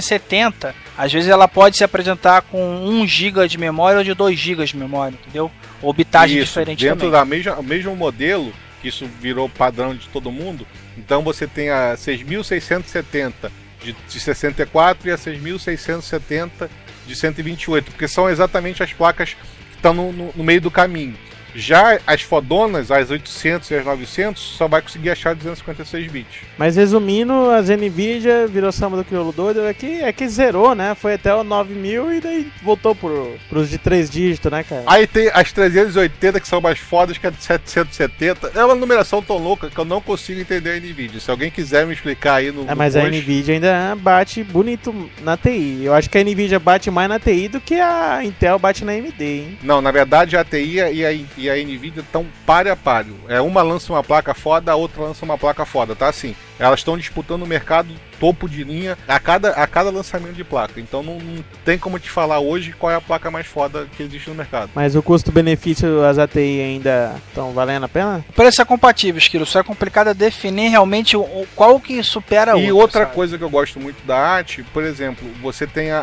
[0.00, 4.38] 7670, às vezes ela pode se apresentar com 1 GB de memória ou de 2
[4.38, 5.50] GB de memória, entendeu?
[5.82, 7.10] Ou bitagem Isso, diferente dentro também.
[7.12, 10.66] da mesma, mesmo modelo, que isso virou padrão de todo mundo,
[10.96, 13.50] então você tem a 6670
[13.82, 16.70] de, de 64 e a 6670
[17.06, 21.16] de 128, porque são exatamente as placas que estão no, no- no meio do caminho.
[21.54, 26.40] Já as fodonas, as 800 e as 900, só vai conseguir achar 256 bits.
[26.58, 30.94] Mas resumindo, as Nvidia virou samba do crioulo doido, é que, é que zerou, né?
[30.94, 34.82] Foi até o 9000 e daí voltou pro, pros de três dígitos, né, cara?
[34.86, 38.52] Aí tem as 380 que são mais fodas, que é de 770.
[38.54, 41.20] É uma numeração tão louca que eu não consigo entender a Nvidia.
[41.20, 44.42] Se alguém quiser me explicar aí no, É, no mas a post- Nvidia ainda bate
[44.42, 45.82] bonito na TI.
[45.84, 48.92] Eu acho que a Nvidia bate mais na TI do que a Intel bate na
[48.92, 49.58] AMD, hein?
[49.62, 51.12] Não, na verdade a ATI e a,
[51.44, 53.16] e a Nvidia estão páreo a páreo.
[53.28, 56.34] É, uma lança uma placa foda, a outra lança uma placa foda, tá assim.
[56.58, 60.80] Elas estão disputando o mercado topo de linha a cada, a cada lançamento de placa.
[60.80, 64.02] Então não, não tem como te falar hoje qual é a placa mais foda que
[64.02, 64.70] existe no mercado.
[64.74, 68.24] Mas o custo-benefício das ATI ainda estão valendo a pena?
[68.28, 72.02] O preço é compatível, Esquilo, só é complicado é definir realmente o, o- qual que
[72.02, 73.14] supera o E outro, outra sabe?
[73.14, 76.00] coisa que eu gosto muito da arte, por exemplo, você tem a,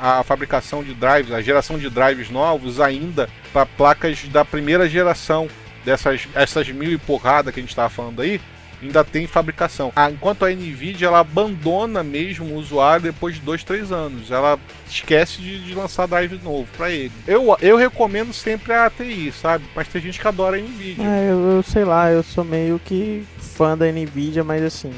[0.00, 4.88] a, a fabricação de drives, a geração de drives novos ainda para placas da primeira
[4.88, 5.48] geração
[5.84, 8.40] dessas essas mil e porrada que a gente estava falando aí.
[8.82, 9.92] Ainda tem fabricação.
[9.94, 14.30] Ah, enquanto a Nvidia ela abandona mesmo o usuário depois de dois, três anos.
[14.30, 14.58] Ela
[14.88, 17.12] esquece de, de lançar drive novo para ele.
[17.26, 19.64] Eu, eu recomendo sempre a ATI, sabe?
[19.74, 21.04] Mas tem gente que adora a Nvidia.
[21.04, 24.92] É, eu, eu sei lá, eu sou meio que fã da Nvidia, mas assim,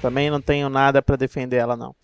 [0.00, 1.94] também não tenho nada pra defender ela não.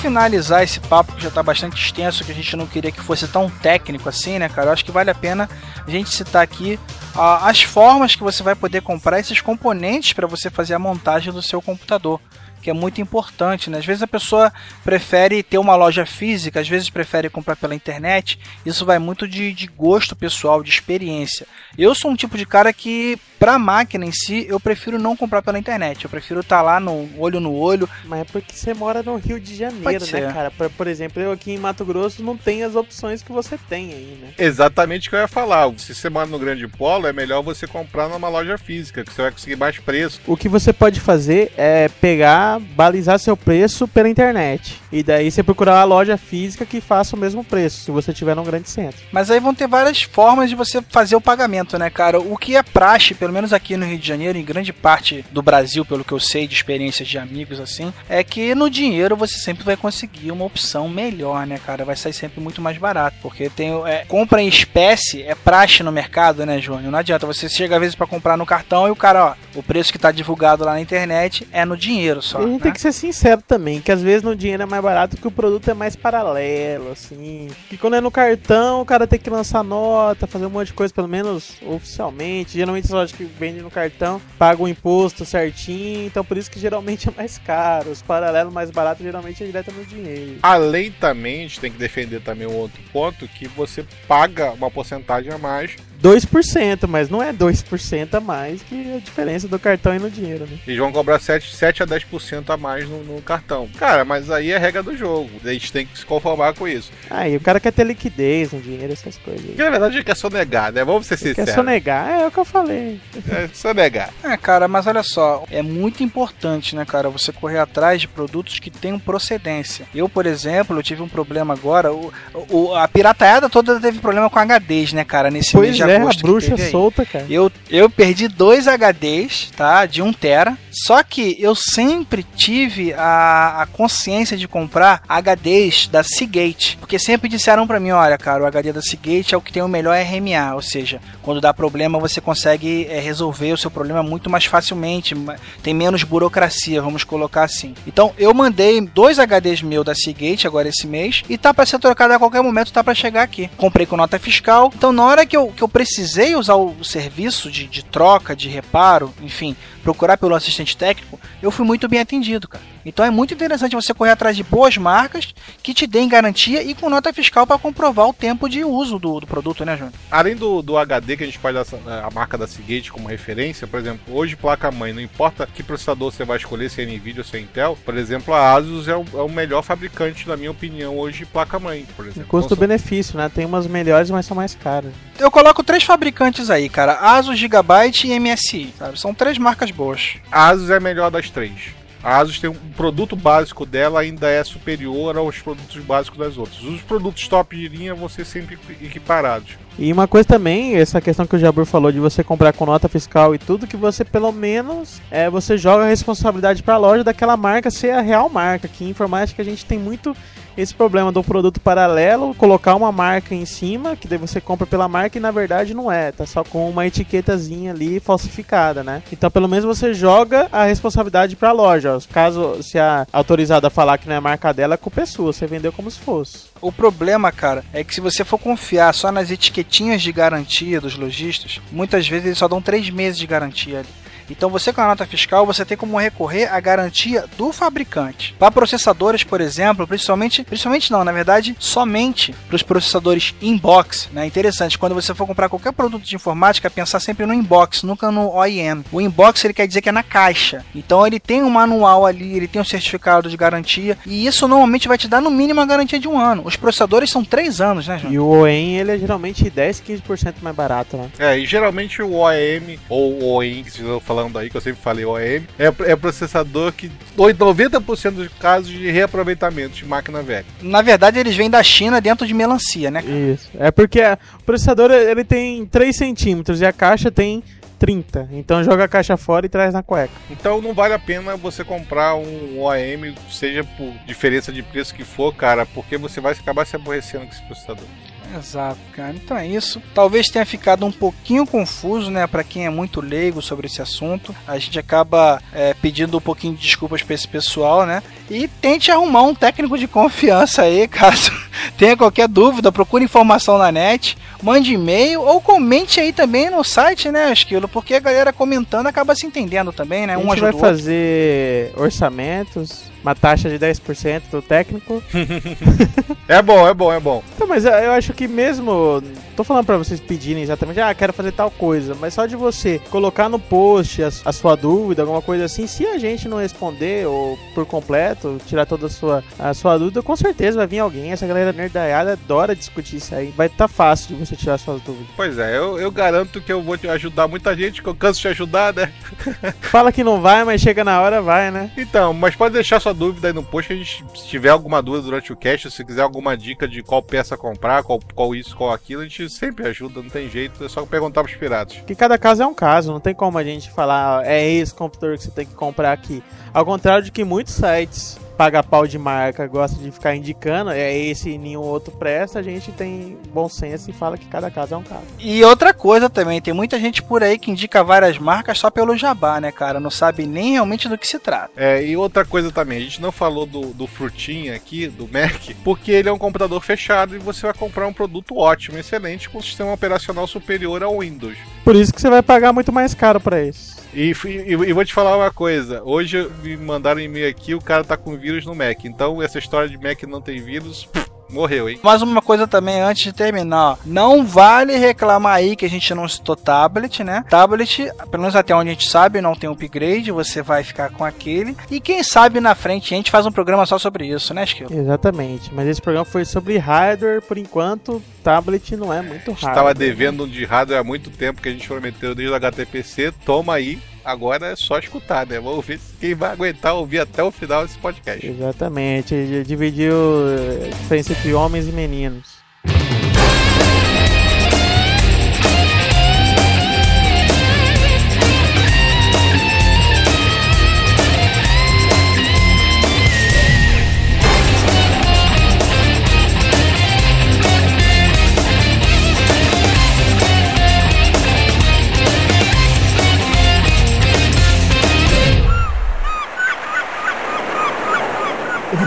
[0.00, 3.28] Finalizar esse papo que já tá bastante extenso, que a gente não queria que fosse
[3.28, 4.68] tão técnico assim, né, cara?
[4.68, 5.48] Eu acho que vale a pena
[5.86, 6.80] a gente citar aqui
[7.14, 11.32] ah, as formas que você vai poder comprar esses componentes para você fazer a montagem
[11.32, 12.20] do seu computador.
[12.60, 13.78] Que é muito importante, né?
[13.78, 14.52] Às vezes a pessoa
[14.84, 18.38] prefere ter uma loja física, às vezes prefere comprar pela internet.
[18.64, 21.46] Isso vai muito de, de gosto pessoal, de experiência.
[21.78, 25.42] Eu sou um tipo de cara que, pra máquina em si, eu prefiro não comprar
[25.42, 26.04] pela internet.
[26.04, 29.40] Eu prefiro estar lá no olho no olho, Mas é porque você mora no Rio
[29.40, 30.32] de Janeiro, né, ser.
[30.32, 30.50] cara?
[30.50, 33.92] Por, por exemplo, eu aqui em Mato Grosso não tenho as opções que você tem
[33.92, 34.32] aí, né?
[34.38, 35.72] Exatamente o que eu ia falar.
[35.78, 39.22] Se você mora no Grande Polo, é melhor você comprar numa loja física, que você
[39.22, 40.20] vai conseguir mais preço.
[40.26, 44.80] O que você pode fazer é pegar, balizar seu preço pela internet.
[44.92, 48.34] E daí você procurar uma loja física que faça o mesmo preço, se você tiver
[48.34, 49.00] num grande centro.
[49.12, 52.20] Mas aí vão ter várias formas de você fazer o pagamento, né, cara?
[52.20, 55.42] O que é praxe, pelo menos aqui no Rio de Janeiro, em grande parte do
[55.42, 59.38] Brasil, pelo que eu sei de experiências de amigos assim, é que no dinheiro você
[59.38, 61.84] sempre vai conseguir uma opção melhor, né, cara?
[61.84, 65.92] Vai sair sempre muito mais barato, porque tem é, compra em espécie é praxe no
[65.92, 66.90] mercado, né, Júnior?
[66.90, 69.62] Não adianta você chega às vezes pra comprar no cartão e o cara, ó, o
[69.62, 72.40] preço que tá divulgado lá na internet é no dinheiro só.
[72.40, 72.62] E a gente né?
[72.62, 75.30] tem que ser sincero também, que às vezes no dinheiro é mais barato que o
[75.30, 77.48] produto é mais paralelo, assim.
[77.68, 80.72] Que quando é no cartão, o cara tem que lançar nota, fazer um monte de
[80.74, 82.58] coisa, pelo menos oficialmente.
[82.58, 86.58] Geralmente as lojas que vendem no cartão pagam o imposto certinho, então por isso que
[86.58, 87.90] geralmente é mais caro.
[87.90, 90.38] Os paralelos mais baratos geralmente é direto no dinheiro.
[90.42, 94.70] Além também, a gente tem que defender também um outro ponto, que você paga uma
[94.70, 99.94] porcentagem a mais 2%, mas não é 2% a mais que a diferença do cartão
[99.94, 100.56] e no dinheiro, né?
[100.66, 103.68] Eles vão cobrar 7, 7 a 10% a mais no, no cartão.
[103.78, 105.30] Cara, mas aí é regra do jogo.
[105.44, 106.90] A gente tem que se conformar com isso.
[107.08, 109.42] Ah, e o cara quer ter liquidez no dinheiro, essas coisas.
[109.42, 109.48] aí.
[109.48, 110.84] Porque na verdade gente quer sonegar, né?
[110.84, 111.54] Vamos ser Quer sinceros.
[111.54, 113.00] sonegar, é o que eu falei.
[113.30, 114.10] É sonegar.
[114.24, 118.58] É, cara, mas olha só, é muito importante, né, cara, você correr atrás de produtos
[118.58, 119.86] que tenham procedência.
[119.94, 122.12] Eu, por exemplo, eu tive um problema agora, o,
[122.48, 125.86] o- a pirataiada toda teve problema com HDs, né, cara, nesse mês Pois de é,
[125.96, 126.18] a agosto.
[126.18, 127.26] que bruxa solta, cara.
[127.28, 129.86] Eu, eu perdi dois HDs, tá?
[129.86, 130.56] De 1 tera.
[130.70, 136.76] Só que eu sempre tive a, a consciência de comprar HDs da Seagate.
[136.78, 139.62] Porque sempre disseram pra mim, olha, cara, o HD da Seagate é o que tem
[139.62, 140.54] o melhor RMA.
[140.54, 145.14] Ou seja, quando dá problema, você consegue é, resolver o seu problema muito mais facilmente.
[145.62, 147.74] Tem menos burocracia, vamos colocar assim.
[147.86, 151.22] Então, eu mandei dois HDs meu da Seagate agora esse mês.
[151.28, 153.50] E tá pra ser trocado a qualquer momento, tá pra chegar aqui.
[153.56, 154.72] Comprei com nota fiscal.
[154.74, 158.50] Então, na hora que eu, que eu precisei usar o serviço de, de troca, de
[158.50, 162.62] reparo, enfim, procurar pelo assistente técnico, eu fui muito bem atendido, cara.
[162.84, 166.74] Então é muito interessante você correr atrás de boas marcas que te deem garantia e
[166.74, 169.94] com nota fiscal para comprovar o tempo de uso do, do produto, né, Júnior?
[170.10, 173.08] Além do, do HD que a gente pode dar essa- a marca da Seagate como
[173.08, 177.20] referência, por exemplo, hoje placa-mãe, não importa que processador você vai escolher, se é NVIDIA
[177.22, 180.36] ou se é Intel, por exemplo, a Asus é o, é o melhor fabricante, na
[180.36, 182.22] minha opinião, hoje de placa-mãe, por exemplo.
[182.26, 183.30] Então, são- Custo-benefício, né?
[183.34, 184.92] Tem umas melhores, mas são mais caras.
[185.20, 188.98] Eu coloco três fabricantes aí, cara: Asus, Gigabyte e MSI, sabe?
[188.98, 190.14] São três marcas boas.
[190.32, 191.74] A Asus é a melhor das três.
[192.02, 196.62] A Asus tem um produto básico dela ainda é superior aos produtos básicos das outras.
[196.62, 199.58] Os produtos top de linha vão ser sempre equiparados.
[199.78, 202.88] E uma coisa também, essa questão que o Jabur falou de você comprar com nota
[202.88, 207.04] fiscal e tudo, que você pelo menos é, você joga a responsabilidade para a loja
[207.04, 208.68] daquela marca ser a real marca.
[208.68, 210.16] Que em informática a gente tem muito
[210.60, 214.88] esse problema do produto paralelo, colocar uma marca em cima, que daí você compra pela
[214.88, 219.02] marca e na verdade não é, tá só com uma etiquetazinha ali falsificada, né?
[219.12, 221.98] Então pelo menos você joga a responsabilidade para a loja.
[222.12, 225.46] Caso se a autorizada falar que não é marca dela, a culpa é sua, você
[225.46, 226.50] vendeu como se fosse.
[226.60, 230.96] O problema, cara, é que se você for confiar só nas etiquetinhas de garantia dos
[230.96, 233.99] lojistas, muitas vezes eles só dão três meses de garantia ali.
[234.30, 238.34] Então você com a nota fiscal, você tem como recorrer à garantia do fabricante.
[238.38, 244.26] Para processadores, por exemplo, principalmente, principalmente não, na verdade, somente para os processadores inbox, né?
[244.26, 248.34] Interessante, quando você for comprar qualquer produto de informática, pensar sempre no inbox, nunca no
[248.34, 248.84] OEM.
[248.92, 250.64] O inbox ele quer dizer que é na caixa.
[250.74, 254.88] Então ele tem um manual ali, ele tem um certificado de garantia e isso normalmente
[254.88, 256.42] vai te dar no mínimo a garantia de um ano.
[256.44, 258.12] Os processadores são três anos, né, João?
[258.12, 261.10] E o OEM ele é geralmente 10, 15% mais barato, né?
[261.18, 264.60] É, e geralmente o OEM, ou o OEM que vocês estão falando aí, que eu
[264.60, 270.44] sempre falei OEM, é, é processador que 90% dos casos de reaproveitamento de máquina velha.
[270.60, 273.02] Na verdade, eles vêm da China dentro de melancia, né?
[273.02, 273.50] Isso.
[273.58, 274.00] É porque
[274.38, 277.42] o processador ele tem 3 centímetros e a caixa tem
[277.78, 278.28] 30.
[278.32, 280.12] Então joga a caixa fora e traz na cueca.
[280.30, 285.04] Então não vale a pena você comprar um OEM, seja por diferença de preço que
[285.04, 287.86] for, cara, porque você vai acabar se aborrecendo com esse processador.
[288.36, 289.12] Exato, cara.
[289.12, 289.82] Então é isso.
[289.94, 294.34] Talvez tenha ficado um pouquinho confuso, né, para quem é muito leigo sobre esse assunto.
[294.46, 298.02] A gente acaba é, pedindo um pouquinho de desculpas para esse pessoal, né?
[298.30, 301.32] E tente arrumar um técnico de confiança aí, caso
[301.76, 302.70] tenha qualquer dúvida.
[302.70, 307.68] Procure informação na net, mande e-mail ou comente aí também no site, né, Esquilo?
[307.68, 310.14] Porque a galera comentando acaba se entendendo também, né?
[310.14, 315.02] a gente vai fazer orçamentos, uma taxa de 10% do técnico.
[316.28, 317.22] É bom, é bom, é bom.
[317.34, 319.02] Então, mas eu eu acho que mesmo.
[319.40, 322.78] Tô falando pra vocês pedirem exatamente, ah, quero fazer tal coisa, mas só de você
[322.90, 327.06] colocar no post a, a sua dúvida, alguma coisa assim, se a gente não responder
[327.06, 331.10] ou por completo, tirar toda a sua, a sua dúvida, com certeza vai vir alguém.
[331.10, 333.32] Essa galera nerdaiada adora discutir isso aí.
[333.34, 335.08] Vai estar fácil de você tirar suas dúvidas.
[335.16, 338.18] Pois é, eu, eu garanto que eu vou te ajudar muita gente, que eu canso
[338.18, 338.92] de te ajudar, né?
[339.62, 341.72] Fala que não vai, mas chega na hora, vai, né?
[341.78, 345.04] Então, mas pode deixar sua dúvida aí no post, a gente, se tiver alguma dúvida
[345.04, 348.70] durante o cast, se quiser alguma dica de qual peça comprar, qual, qual isso, qual
[348.70, 351.78] aquilo, a gente sempre ajuda, não tem jeito, é só perguntar pros piratas.
[351.86, 354.74] Que cada caso é um caso, não tem como a gente falar, "Ah, é esse
[354.74, 356.22] computador que você tem que comprar aqui.
[356.52, 360.96] Ao contrário de que muitos sites paga pau de marca, gosta de ficar indicando, é
[360.96, 364.72] esse e nenhum outro presta, a gente tem bom senso e fala que cada caso
[364.72, 365.04] é um caso.
[365.18, 368.96] E outra coisa também, tem muita gente por aí que indica várias marcas só pelo
[368.96, 369.78] jabá, né, cara?
[369.78, 371.50] Não sabe nem realmente do que se trata.
[371.54, 375.54] É, e outra coisa também, a gente não falou do, do Frutinha aqui, do Mac,
[375.62, 379.36] porque ele é um computador fechado e você vai comprar um produto ótimo, excelente, com
[379.36, 381.36] um sistema operacional superior ao Windows.
[381.62, 383.79] Por isso que você vai pagar muito mais caro pra isso.
[383.92, 387.60] E, e- e vou te falar uma coisa, hoje me mandaram um e-mail aqui, o
[387.60, 390.88] cara tá com vírus no Mac, então essa história de Mac não tem vírus,
[391.30, 391.78] Morreu, hein?
[391.82, 393.76] Mais uma coisa também antes de terminar, ó.
[393.84, 397.24] não vale reclamar aí que a gente não citou tablet, né?
[397.28, 401.04] Tablet, pelo menos até onde a gente sabe, não tem upgrade, você vai ficar com
[401.04, 401.56] aquele.
[401.70, 404.72] E quem sabe na frente a gente faz um programa só sobre isso, né, Esquilo?
[404.72, 409.50] Exatamente, mas esse programa foi sobre hardware, por enquanto, tablet não é muito hardware.
[409.50, 413.12] Estava devendo um de hardware há muito tempo que a gente prometeu desde o HTPC,
[413.24, 413.78] toma aí.
[414.04, 415.38] Agora é só escutar, né?
[415.38, 418.26] Vamos ver quem vai aguentar ouvir até o final desse podcast.
[418.26, 422.40] Exatamente, dividiu a diferença entre homens e meninos.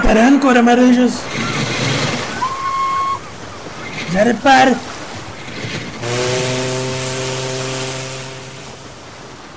[0.03, 1.13] Reparando, Coramaranjos?
[4.11, 4.75] Já repara.